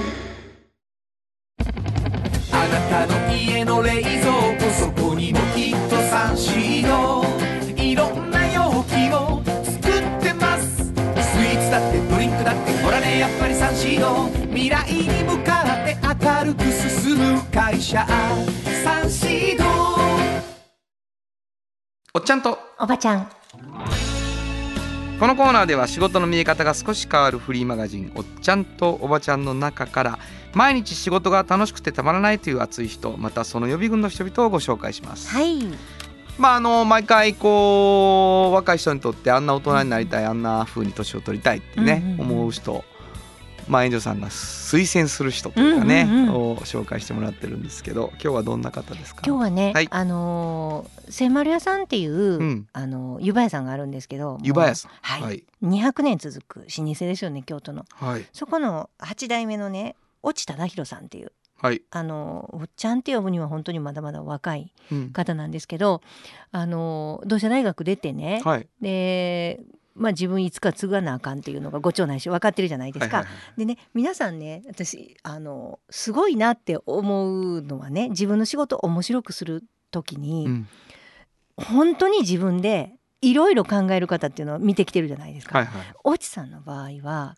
[2.54, 7.01] あなたの家の冷蔵庫そこにもきっとサンシード
[13.22, 18.04] やっぱりサンシード未来に向かって明るく進む会社
[18.84, 19.64] サンシード
[22.16, 23.30] おっちゃんとおばちゃん。
[25.20, 30.20] このコーナーでは仕事の見え方が少し変わるフリーマガジン「おっちゃんとおばちゃん」の中から
[30.56, 35.30] 毎日仕事が楽しくてたまらないという熱い人またその予備軍の人々をご紹介します。
[35.30, 35.60] はい。
[36.40, 42.84] まああの毎回こう若い人にとってあんな大人になりたいあんな風に年を取りたいってね、うんうんうん思う人
[43.68, 46.36] まあ、エンジョさんが推薦する人というかね、うんうんうん。
[46.36, 49.24] を紹介してもらってるんですけど今日はどんな方ですか？
[49.26, 49.88] 今日はね、はい。
[49.90, 52.68] あのー千丸屋さんっていう、ん。
[52.72, 54.92] あの湯葉屋さんがあるんですけど、湯葉屋さん。
[55.02, 55.44] はい、はい。
[55.62, 57.86] 200年続く老舗ですよね京都の。
[57.94, 58.26] はい。
[58.32, 59.96] そこの8代目のね
[60.26, 65.10] 越智忠弘さんっていうはい、あのおっちゃんって呼ぶには本当にまだまだ若いうん。
[65.12, 66.02] 方なんですけど
[66.52, 68.68] あの同志社大学出てね、はい。
[68.82, 69.60] で
[69.96, 73.18] まあ自分いつか継がなあかんっていうのがご長男子分かってるじゃないですか。
[73.18, 80.68] はいはいはいでね皆さんね私あのすごいなって思うのはね自分の仕事を面白くする時に、うん
[81.58, 85.60] 本当に自分でいろいろ考える方っていうのを見てきてるじゃないですか。
[85.60, 87.36] はいはい越智さんの場合は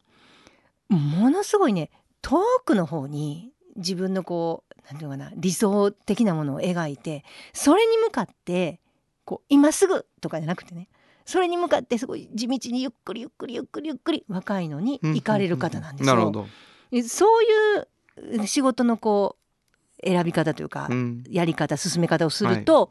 [0.87, 1.89] ものすごいね
[2.21, 8.79] 遠くの方に自分のこうなんていうのかな理想的なものを描いてそれに向かって
[9.25, 10.87] こう今すぐとかじゃなくてね
[11.25, 16.15] それに向かってすごい地道にゆっくりゆっくりゆっくりゆっくり若いのに行かれる方なんですよ。
[16.15, 16.47] なるほど、
[16.91, 21.23] でそういう仕事のこう選び方というか、うん。
[21.29, 22.89] やり方進め方をすると、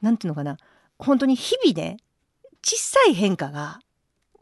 [0.00, 0.56] なんていうのかな
[0.98, 1.96] 本当に日々で
[2.62, 3.80] 小さい変化が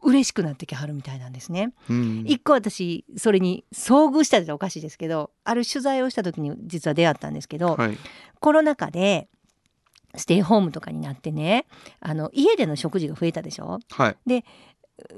[0.01, 1.73] 嬉しくなってきはるみたいなんですね。
[1.89, 2.23] うん。
[2.27, 7.97] 一個私それに遭遇したっておかしいですけどある取材をした時に実は出会ったんですけど、はい。
[8.39, 9.29] コロナ禍で
[10.15, 11.65] ステイホームとかになってね
[11.99, 13.79] あの家での食事が増えたでしょ？
[13.91, 14.43] はい。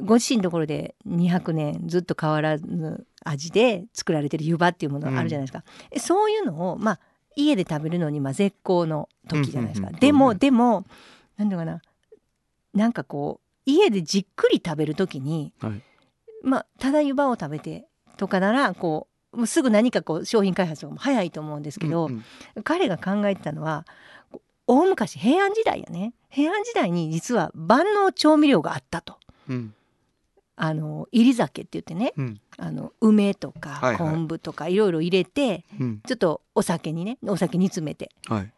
[0.01, 6.99] ご自身のところで200年ずっと変わらぬ味で作られてる湯葉っていうものがあるじゃないですか、えそういうのをまあ
[7.35, 10.85] 家で食べるのにまあ絶好の時じゃないですか、うんうんうんでも、でも
[11.37, 11.81] なんていうのかな
[12.73, 15.81] なんかこう家でじっくり食べる時にはい。
[16.41, 22.23] まあただ湯葉を食べてとかならこうもうすぐ何かこう商品開発も早いと思うんですけど、うん
[22.55, 22.63] うん。
[22.63, 23.85] 彼が考えてたのは
[24.67, 26.13] 大昔平安時代やね。
[26.29, 29.19] 平安時代に実は万能調味料があったと。
[29.49, 29.73] うん。
[30.57, 32.13] あの入り酒って言ってね。
[32.17, 32.41] うん。
[32.57, 33.97] あの梅とかはいはい。
[33.97, 36.01] 昆布とかいろいろ入れて、うん。
[36.05, 38.11] ちょっとお酒にねお酒煮詰めて。
[38.27, 38.51] はい。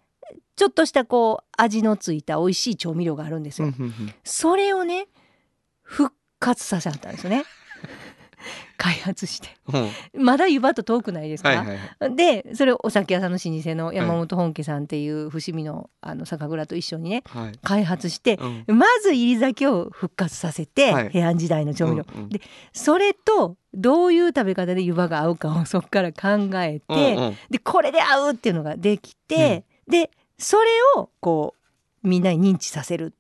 [0.56, 3.68] ちょっとしたこう味のついた美味しい調味料があるんですよ。
[3.68, 4.14] うんうんうん。
[4.24, 5.08] それをね
[5.82, 7.44] 復活させたんですよね
[8.78, 9.50] 開発して。
[9.74, 10.24] うん。
[10.24, 12.16] まだ湯葉と遠くないですか、はいはいはい。
[12.16, 17.60] でそれをお酒屋さんの老舗の山本本家さんっていう伏見のあの酒蔵と一緒にねはい。
[17.64, 18.38] 開発して
[18.68, 18.78] うん。
[18.78, 21.10] まず入り酒を復活させて、はい。
[21.10, 22.30] 平安時代の調味料、うんうん。
[22.30, 27.38] でそれとどういう食べ方で湯葉が合うかをそこから考えて、うんうん。
[27.50, 30.66] でこれで合うっていうのができて、でそれ
[30.98, 31.56] をこ
[32.04, 33.06] うみんなに認知させる。
[33.06, 33.14] うん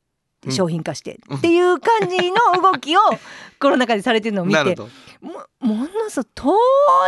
[0.50, 3.00] 商品化して、っていう感じの動きを
[3.60, 4.76] コロナ禍でされてるのを見て
[5.20, 6.54] もものすごく遠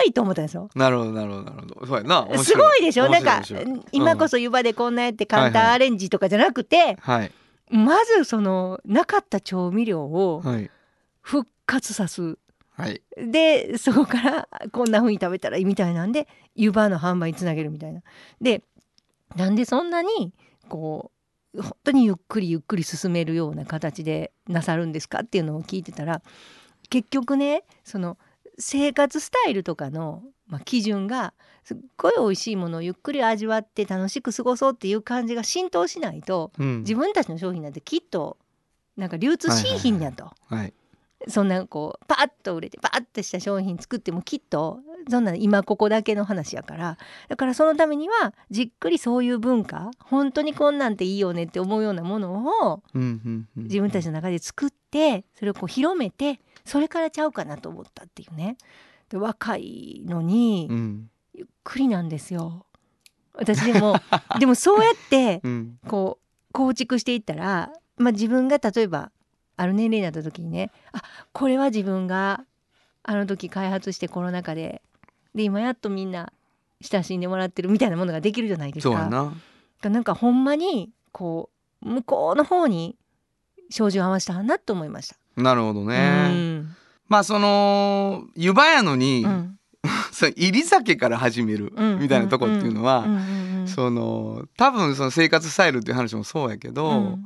[0.07, 0.69] いと思ったんですよ。
[0.75, 1.85] なるほどなるほどなるほど。
[1.85, 3.07] そうやなすごいでしょ？
[3.07, 3.65] なんか面白い。
[3.65, 7.31] 面白い今こそ湯葉でこんなやって簡単アレンジとかじゃなくて、はい。
[7.69, 10.69] まずそのなかった調味料をはい。
[11.21, 12.37] 復活さす。
[12.75, 13.01] はい。
[13.17, 18.01] でそこからこんな風に食べたらいいみたいなんで湯葉の販売につなげるみたいな。
[18.41, 18.63] で
[19.35, 20.33] なんでそんなに
[20.67, 21.18] こう
[21.55, 26.21] 本当にゆっくりゆっくり進めるような形でなさるんですかっていうのを聞いてたら
[26.89, 28.17] 結局ねその
[28.59, 31.33] 生活スタイルとかの、まあ、基準が
[31.63, 38.37] すっごい美味しいものをゆっくり味わって楽しく過ごそうっていう感じが浸透しないとうん自分たちの商品なんてきっと
[38.97, 40.31] なんか流通しいひんやと。
[40.47, 40.73] はい
[41.27, 46.97] そんなこうパッと売れてパッとした商品作ってもきっとそんな今ここだけの話やから
[47.27, 52.83] だからそのためにはじっくりそういう文化本当にこんなんていいよねって思うようなものを
[53.55, 58.57] 自分たちの中で作ってそれをこう広めてそれからちゃうかなと思ったっていうね。
[59.09, 62.65] で若いのにうんゆっくりなんですよ。
[63.33, 63.95] 私でも
[64.39, 69.11] でもそうやってうんこう構築していったら、まあ、自分が例えば
[69.59, 71.01] ある年齢になった時にねあ
[71.33, 72.45] これは自分が
[73.03, 74.81] あの時開発してコロナ禍で
[75.35, 76.31] で今やっとみんな
[76.81, 78.93] 親しんでもらってるみたいなものができるじゃないですか。
[78.93, 79.33] そうやな。
[79.89, 81.49] なんかほんまにこ
[81.81, 82.95] う向こうの方に
[83.69, 85.17] 照準を合わせたなと思いました。
[85.35, 86.75] なるほどうねん。
[87.09, 89.55] まあその湯葉やのにうん。
[90.35, 93.05] 入り酒から始めるうんみたいなとこっていうのは、
[93.65, 97.25] その多分その生活スタイルっていう話もそうやけど、うん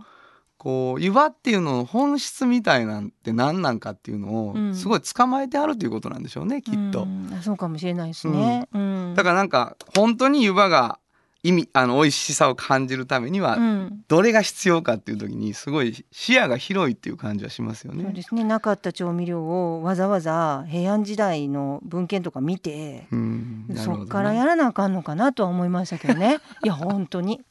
[0.64, 4.74] こう湯葉っていうのの本質みたいなんて何なんかっていうのをうん。
[4.74, 7.04] すごい捕まえてあるということなんでしょうね、きっと。
[7.04, 7.06] う。
[7.06, 7.34] ん。
[7.38, 8.70] あそうかもしれないですね。
[8.74, 9.14] うん。
[9.14, 11.00] だからなんか本当に湯葉が
[11.46, 14.04] 意味あの美味しさを感じるためにはうん。
[14.08, 18.06] どれが必要かっていう時にすごい視野が広いっていう感じはしますよね。
[18.06, 18.46] そうですね。
[18.46, 26.40] なかった調味料をわざわざ平安時代の文献とか見て、うん、なるそっからやらなあかんのかなとは思いましたけどね。
[26.64, 27.42] いや本当に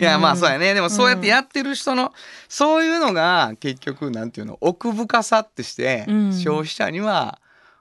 [0.00, 0.74] いやまあうんそうやね。
[0.74, 2.12] でもそうやってやってる人の、
[2.48, 6.32] そういうのが結局なんていうの奥深さってして、うん。
[6.32, 7.38] 消費者には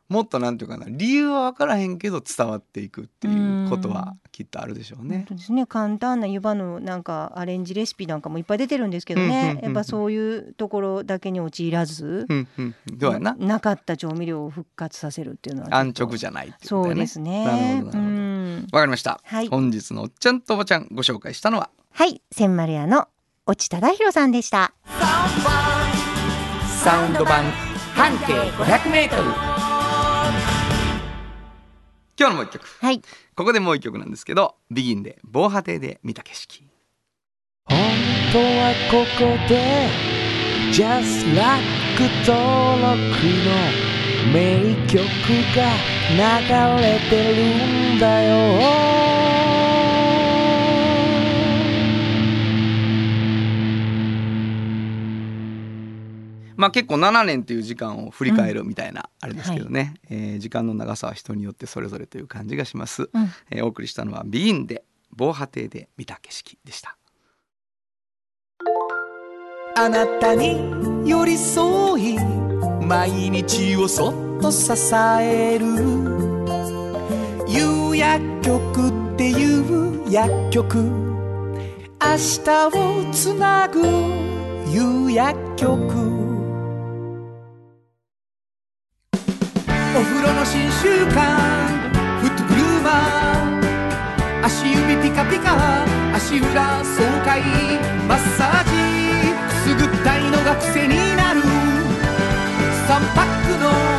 [0.09, 5.25] もっとなんていうかな理由は分からへんけど伝わっていくっていうことはきっとあるでしょう本ね。
[5.27, 5.67] 当ですね。
[5.67, 9.63] 簡単な湯葉のなんかアレンジレシピなんかもいっぱい出てるんですけどね、うんうんうんうん。
[9.65, 13.35] やっぱそういうところだけに陥らず、うんうんうん、どうやな？
[13.35, 15.75] なかった調味料を復活させるっていうのは。
[15.75, 16.95] 安直じゃないっていうことそう。
[16.95, 17.45] ですね。
[17.45, 17.99] なるほどなるほど。
[17.99, 18.67] うん。
[18.71, 19.47] わかりました、はい。
[19.47, 21.69] 本日のおっちゃんとおばちゃんご紹介したのは？
[21.91, 22.21] はい。
[22.31, 23.07] 千丸屋の
[23.47, 24.73] 越智忠弘さんでした。
[26.83, 27.43] サウンド版
[27.93, 29.58] 半径 500m
[32.19, 32.67] 今日のもう一曲。
[32.81, 33.01] はい。
[33.33, 36.65] ここでもう一曲なんですけどビギンで防波堤で見た景色。
[37.63, 37.77] 本
[38.33, 39.87] 当はここで
[40.73, 41.63] Just Like
[42.27, 42.97] 登録
[43.45, 43.51] の
[44.33, 44.97] 名曲
[45.55, 45.71] が
[46.11, 49.08] 流れてるんだよ
[56.59, 63.31] まあ結構7年っていう時間を振り返るみたいなあれですけどね、えー時間の長さは人によってそれぞれという感じがします、うん。
[63.49, 64.83] えーお送りしたのはビギンで
[65.15, 66.97] 防波堤で見た景色でした。
[69.77, 72.19] あなたに寄り添い
[72.85, 74.73] 毎日をそっと支
[75.21, 75.65] える。
[77.47, 80.77] 夕薬局っていう薬局。
[80.77, 83.81] 明日をつなぐ
[84.71, 86.18] 夕薬局
[89.97, 91.17] お風呂の新習慣
[92.21, 95.83] フットグルーマー足指ピカピカ
[96.15, 97.41] 足裏爽快
[98.07, 98.71] マッサージ
[99.47, 101.41] くすぐったいのが癖になる。
[101.41, 103.98] 3パックの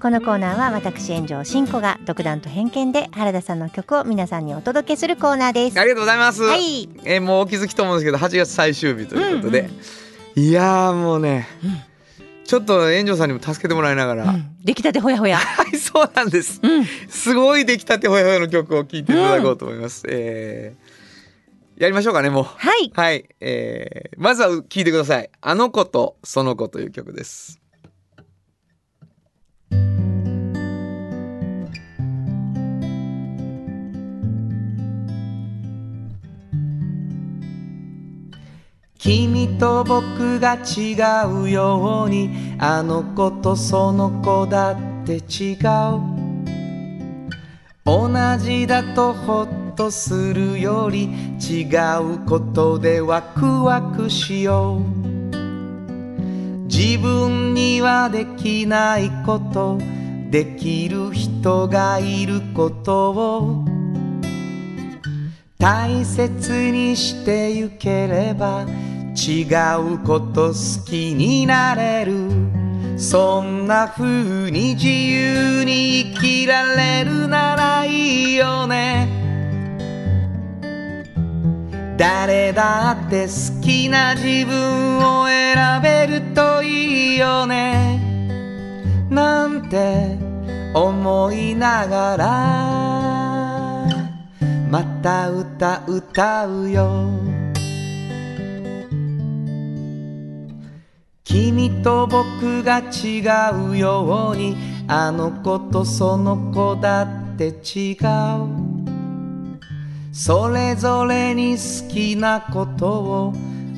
[0.00, 5.78] このコーナーは私炎上真子が独断と偏見で原田さんの曲を皆さんにお届けするコーナーです。
[5.78, 6.88] ありがとうございます、はい。
[7.04, 9.68] えーもうお気づきと思うんですけど8月最終日ということで、
[10.36, 11.46] いやーもうね、
[12.46, 14.56] ちょっと炎上さんにも助けてもらいながら、うん。
[14.64, 15.36] 出来たてほやほや。
[15.36, 16.86] はいそうなんです、うん。
[17.10, 21.00] すごい出来たてほやほやの曲を聴いていただこうと思います、えー
[21.82, 22.44] やりましょうかねもう。
[22.44, 22.90] はい。
[22.94, 27.60] はい、えーまずは聴いてください「あの子とその子」という曲です
[39.10, 40.94] 君と僕が違
[41.26, 45.98] うようにあの子とその子だって違う。
[47.84, 48.08] 同
[48.38, 51.06] じだとほっとするより
[51.40, 51.64] 違
[52.00, 54.82] うことでワクワクしよう。
[56.68, 59.76] 自分にはできないこと
[60.30, 63.64] できる人がいることを
[65.58, 68.64] 大切にしてゆければ
[69.20, 69.44] 違
[69.76, 72.30] うこと好きになれる。
[72.96, 79.08] そんな風に自由に生きられるならいいよね。
[81.98, 88.00] 誰だって好きな自分を選べるといいよね。
[89.10, 90.16] なんて
[90.72, 92.80] 思いながら。
[94.70, 97.29] また歌歌うよ。
[101.30, 103.20] 君と僕が違
[103.70, 104.56] うように
[104.88, 108.00] あの子とその子だって違う。
[110.12, 113.32] それぞれに好きなことを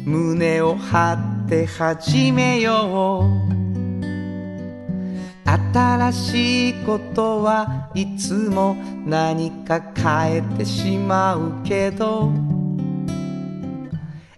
[0.07, 3.53] 胸を張って始めよう。
[5.45, 12.52] 新しいことはいつも何か変えてしまうけど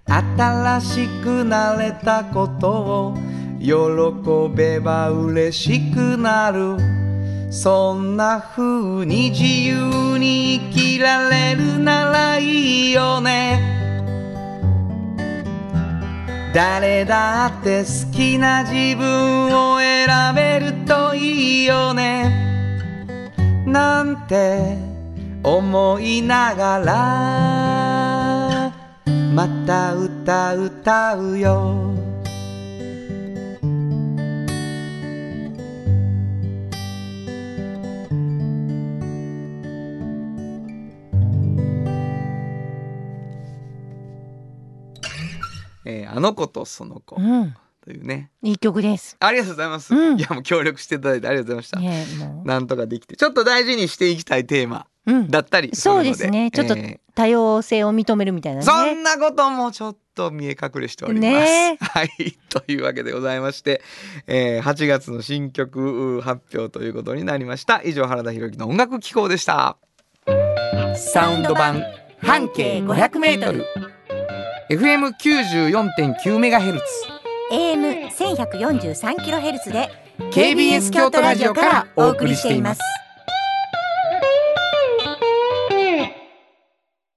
[0.07, 3.15] 新しくなれたことを
[3.59, 6.77] 喜べば嬉しくなる。
[7.51, 13.73] そんな風に自由に生きられるならいいよね。
[16.53, 22.31] 誰だって好きな自分を選べるといいよね。
[23.67, 24.77] なんて
[25.43, 28.14] 思いながら。
[29.35, 31.93] また歌歌うよ。
[45.85, 47.55] えーあの子とその子うん、
[47.85, 48.31] というね。
[48.41, 49.17] いい曲です。
[49.19, 50.19] ありがとうございます、うん。
[50.19, 54.87] いやもう協力していただいてありがとうございました、なんとかできてちょっと大事にしていきたいテーマ。
[55.07, 56.11] だったりするそので。
[56.11, 56.51] うですね。
[56.51, 58.67] ちょっとえ多様性を認めるみたいなね。
[58.67, 61.27] ーそんなこともちょっと見え隠れしております。
[61.27, 61.77] ね。
[61.81, 62.09] はい。
[62.49, 63.83] というわけでございまして、
[64.27, 67.83] えー8月の新曲発表ということになりました。
[67.85, 69.77] 以上原田裕之の音楽機構でした。
[70.97, 71.83] サウンド版
[72.19, 73.65] 半径 500m
[74.71, 76.85] FM94.9 メガヘルツ。
[77.53, 79.91] AM 千百四十三キロヘルツで
[80.33, 82.81] KBS 京都ラジオからお送りしています。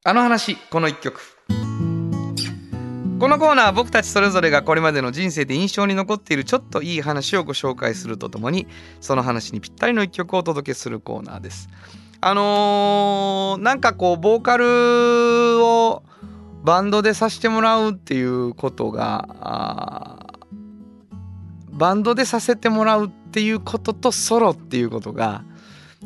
[0.07, 1.19] あの話この一曲。
[3.19, 8.67] このコーナーは僕たちそれぞれがこれまでの人生で印象に残っているちょっといい話をご紹介するとともに
[9.01, 11.67] その話にぴったりの一曲をお届けするコーナーです。
[12.21, 16.03] あのーなんかこうボーカルを
[16.63, 20.25] バンドでさせてもらうっていうことが
[21.73, 25.43] バンドでさせてもらうっていうこととソロっていうことが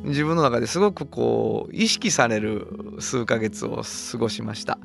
[0.03, 2.67] 自分の中ですごくこう意識される
[2.99, 4.79] 数ヶ月を過ごしました、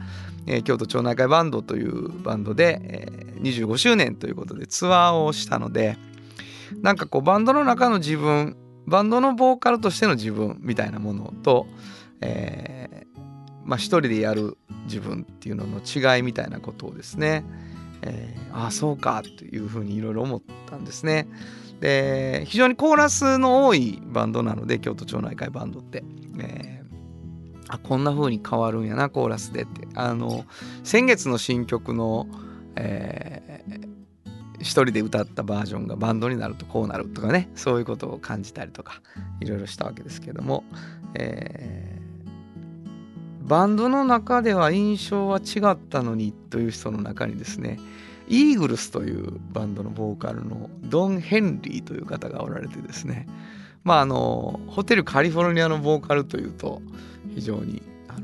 [0.47, 5.99] えー京都町内会バンドというバンドで、えー25周年ということでツアーをしたので
[6.81, 8.57] なんかこうバンドの中の自分
[8.87, 11.67] バンドのボーカルとしての自分みたいなものと、
[12.21, 13.07] えー
[13.65, 17.45] まあ一人でやる自分っていうのの違いみたいなことをですね、
[18.03, 21.29] えーああそうかというふうにいろいろ思ったんですね。
[21.81, 26.05] で非常にコーラスの多いバンドなので京都町内会バンドって、
[26.39, 26.77] えー
[27.69, 29.89] あこんな風に変わるんやなコーラスでって。
[29.95, 30.45] あの
[30.85, 32.29] 先月の新曲の、
[32.77, 33.87] えー
[34.59, 39.03] 一人で歌ったバージョンがバンドになるとこうなるとかねそういうことを感じたりとか
[39.41, 40.65] いろいろしたわけですけども、
[41.15, 41.97] えー
[43.47, 47.79] バンドの中では印象は違ったのにという人の中にですね
[48.29, 53.27] イーグルスというバンドのボーカルのドン・ヘンリーという方がおられてですね
[53.85, 56.83] まああのホテルカリフォルニアのボーカルというと
[57.35, 58.21] 非常にあの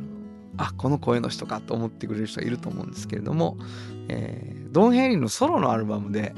[0.56, 3.56] あこの声の人かと思ってくれる人がいると思うんですけれども、
[4.08, 6.34] えードン・ヘンリーのソロのアルバムで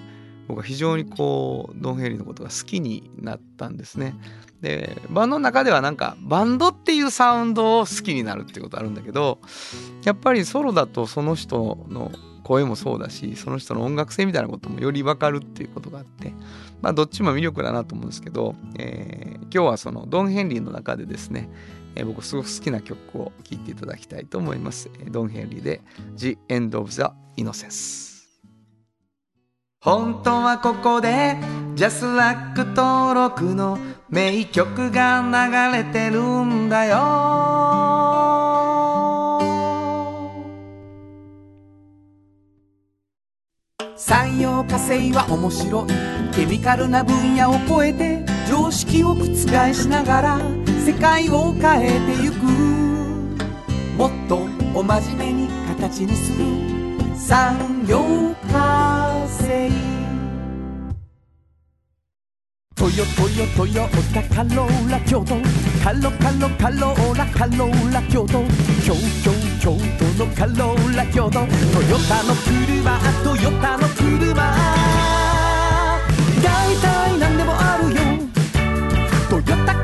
[0.49, 4.15] 僕は非常にこうドン・ヘンリーのことが好きになったんですね。
[4.61, 9.39] でバンドの中ではなんかバンドっていうサウンドを好きになるっていうことあるんだけど
[10.05, 12.11] やっぱりソロだとその人の
[12.45, 16.33] 声もそうだしその人の音楽性みたいなこともより分かるっていうことがあって
[16.81, 21.49] まあどっちも魅力だなと思うんですけど、えー今日はそのドン・ヘンリーの中でですね、
[21.95, 24.91] えー僕すごく好きな曲を聴いていただきたいと思います。
[24.99, 25.81] えードン・ヘンリーで
[26.17, 27.03] The End of the
[27.37, 28.15] Innocence
[29.81, 31.37] 本当はここで
[31.75, 33.79] ジャスラック登録の
[34.09, 38.44] 名曲が流れてるんだよ
[44.07, 46.35] 産業化成は面白い。
[46.37, 49.25] ケミカルな分野を超えて常識を覆
[49.73, 50.39] しながら
[50.85, 52.45] 世界を変えてゆく。
[53.97, 56.45] もっとお真面目に形にする。
[57.17, 58.03] 産業
[58.53, 58.74] 化。
[62.97, 65.35] ヨトヨトヨタカローラ京都
[65.83, 68.45] カロカロカローラカローラ京都
[68.85, 71.49] 京京京都のカローラ京都トヨ
[72.09, 74.35] タの車トヨタの車
[76.41, 78.01] 大体何でもあるよ
[79.29, 79.84] トヨタ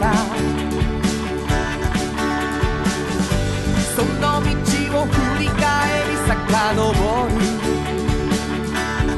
[0.00, 0.12] た
[3.94, 4.48] その道
[4.98, 5.60] を振り返
[6.08, 6.68] り遡
[7.28, 7.36] る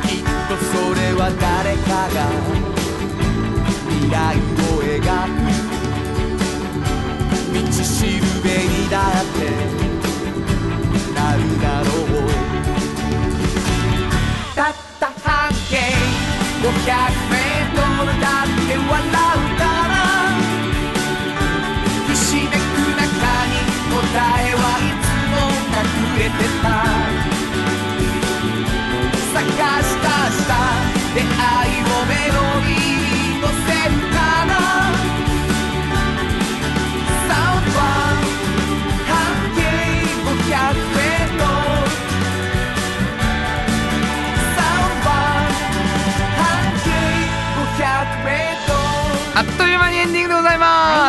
[0.03, 2.19] きっとそれは誰かが
[3.89, 5.47] 未来を描く
[7.55, 8.32] 道しるべ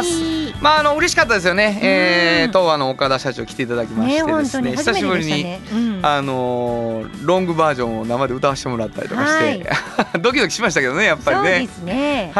[0.03, 4.31] ます、はいまああの嬉しかったですよね、えー、東和の岡田社長来ていただきましてですね。
[4.31, 4.37] に。
[4.37, 5.57] 初めてで久しぶりに。
[5.73, 6.05] うん。
[6.05, 9.69] あのーロングバージョンを生で歌わせてもらったりとかして、
[10.19, 11.43] ドキドキしましたけどねやっぱりね。
[11.43, 12.31] そうですね。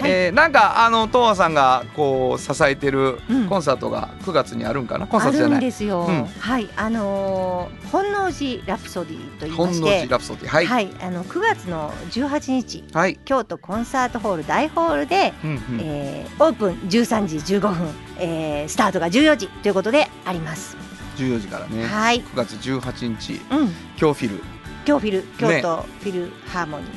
[0.00, 3.48] はい、えーなんかあの東和さんがこう支えてるうん。
[3.48, 5.06] コンサートが9月にあるんかな？
[5.06, 5.58] コンサートじゃない。
[5.58, 6.06] んですよ。
[6.08, 6.24] うん。
[6.24, 13.18] はい、あのー本能寺ラプソディと言いま本能して、寺ラプソディはい、はい、あの9月の18日、はい。
[13.24, 15.60] 京都コンサートホール大ホールで、うんうん。
[15.82, 17.88] えーオープン13時15分、
[18.18, 20.76] えースタートが14時ということであります。
[21.16, 23.68] 14時からね、はい、9月18日うん、
[24.00, 24.42] 今日フィル、
[24.86, 26.88] 京フィル京都フィルハーモニー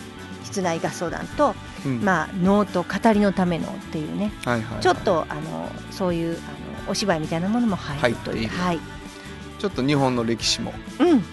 [0.46, 1.54] 室内合奏団と、
[1.86, 2.02] うん。
[2.02, 4.82] まあ能と語りのためのっていうね、はいはいはい。
[4.82, 8.80] ちょっとあのそういうあのお芝居みたいなものも入るという、はい、
[9.60, 11.24] ちょっと日本の歴史もうん、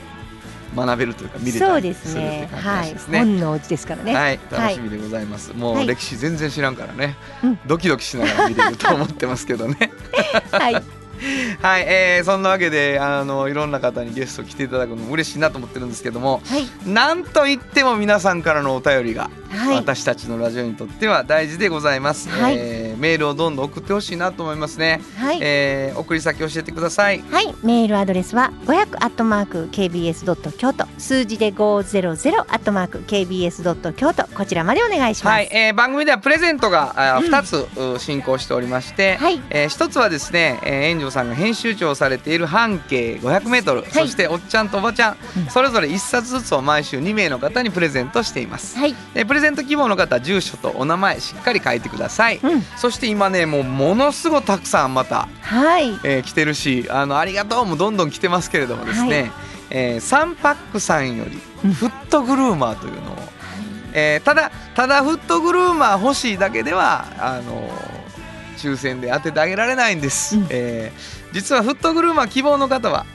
[0.77, 2.49] 学べるというか見れたりそうですね。
[2.53, 3.19] 感じはい、ですね。
[3.19, 4.15] 本能寺ですからね。
[4.15, 5.53] はい、楽しみでございます。
[5.55, 5.85] もはい。
[5.85, 7.59] う歴史全然知らんからね、うん。
[7.67, 9.91] ドキドキしながら見れると思ってますけどね。
[10.53, 10.83] はい、
[11.63, 22.29] はい、えー、そんなわけであのいろんな方にゲスト来ていただくのも嬉しいなと思ってるんですけども、はい、なんといっても皆さんからのお便りが、はい、私たちのラジオにとっては大事でございます。
[22.29, 25.01] はいえーメールをどんどん送ってほしいなと思いますね。
[25.17, 25.39] はい。
[25.41, 27.21] えー送り先教えてください。
[27.31, 35.35] はい、メールアドレスは500アットマーク kbs ドット京都数字で500アットマーク kbs ドット京都こちらまでお願いします。
[35.35, 37.67] はい、えー番組ではプレゼントがあうん2つ、
[37.97, 45.47] う進行しておりまして、はいえー一つはですね、えー、園長さんが編集長をされている半径 500m、そしておっちゃんとおばちゃん、うん。
[45.51, 48.79] それぞれ1冊ずつを毎週2名の方にプレゼントしています。
[48.79, 52.39] はい、でプレゼント希望の方住所とお名前しっかり書いてください。
[52.39, 59.33] うん、そして今ねもうものすごいたくさんまた、はい、えー来てるしあのありがとうもどんどん来てますけれどもですね、はい。
[59.71, 61.73] えーサンパックさんよりうん。
[61.73, 63.17] フットグルーマーというのを、
[63.93, 67.69] えーただただフットグルーマー欲しいだけではあの
[68.69, 70.47] 抽選で当ててあげられないんです、うん。
[70.51, 73.07] えー実はフットグルーマー希望の方は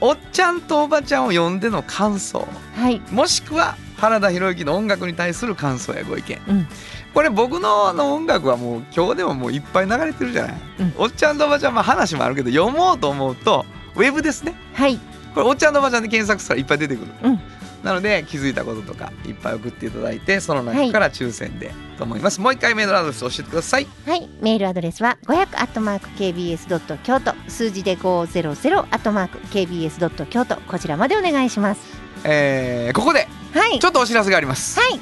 [0.00, 6.38] おっちゃんとおばちゃんを呼んでの感想はい、もしくは原田博之の音楽に対する感想やご意見。
[6.48, 6.68] うん、
[7.14, 10.94] これ僕のあの音楽はもう今日でももういっぱい流れてるじゃない、うん。
[10.98, 13.64] おっちゃんとおばちゃんまあ話もあるけど読もうと思うと
[13.94, 14.54] ウェブですね。
[14.74, 14.98] はい。
[15.34, 17.40] これおっちゃんとおばちゃんで検索したらいっぱい出てくる、うん
[17.82, 23.86] なので気づいたこととかいっぱい送っていただいてその中から抽選でと思います、もう一回メールアドレス教えてください。
[24.06, 31.80] はい、メールアドレスは500アットマーク KBS ドット京都数字で500アットマーク KBS ドット京都こちらまでお願いします。
[32.24, 35.00] えーここではい、ちょっとお知らせがあります、はい、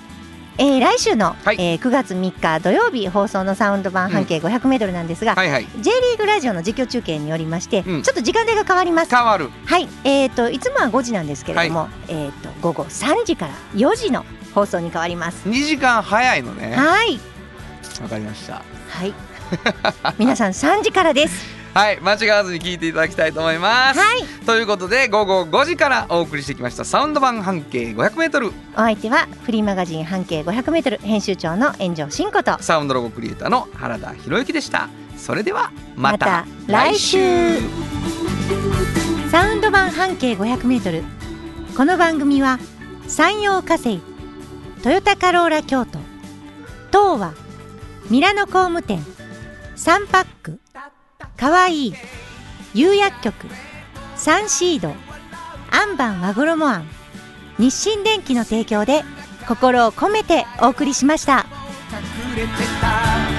[0.56, 1.56] えー来週の、はい。
[1.58, 5.66] えー9月3日土曜日放送のサウンド版半径500メートルなんですが、はいはい。
[5.80, 8.02] J リーグラジオの実況中継によりまして、うん。
[8.02, 9.14] ちょっと時間帯が変わります。
[9.14, 9.50] 変わる。
[9.66, 14.24] はい、えっ、といつもは5時なんですけれども、えっ、と午後3時から4時の
[14.54, 15.48] 放送に変わります。
[15.48, 16.74] 2時間早いのね。
[16.74, 17.18] はい、
[18.02, 18.62] わかりました。
[18.88, 19.14] はい、
[20.18, 21.53] 皆さん3時からです。
[21.74, 32.62] はい間違わずに聞いていただきたいと思います、はい、ということで午後5時からお送りしてきましたサウンド版半径 500m お相手はフリーマガジン半径500メートル編集長の炎上真子と。
[32.62, 34.88] サウンドロゴクリエイターの原田博之でした。
[35.16, 37.58] それではまた来週。
[39.30, 41.02] サウンド版半径500メートル。
[41.76, 42.60] この番組は
[43.08, 44.00] 山陽火星
[44.84, 45.98] トヨタカローラ京都
[46.92, 47.34] 東和
[48.10, 49.04] ミラノ工務店
[49.74, 50.60] サンパック
[51.44, 51.88] かわい。
[51.88, 51.94] い
[52.72, 53.46] 釉薬局。
[54.16, 54.94] サンシード。
[55.70, 56.88] アンバン和衣あん
[57.58, 59.02] 日清電機の提供で
[59.46, 61.44] 心を込めてお送りしました。
[62.32, 62.48] 隠れて
[62.80, 63.33] た。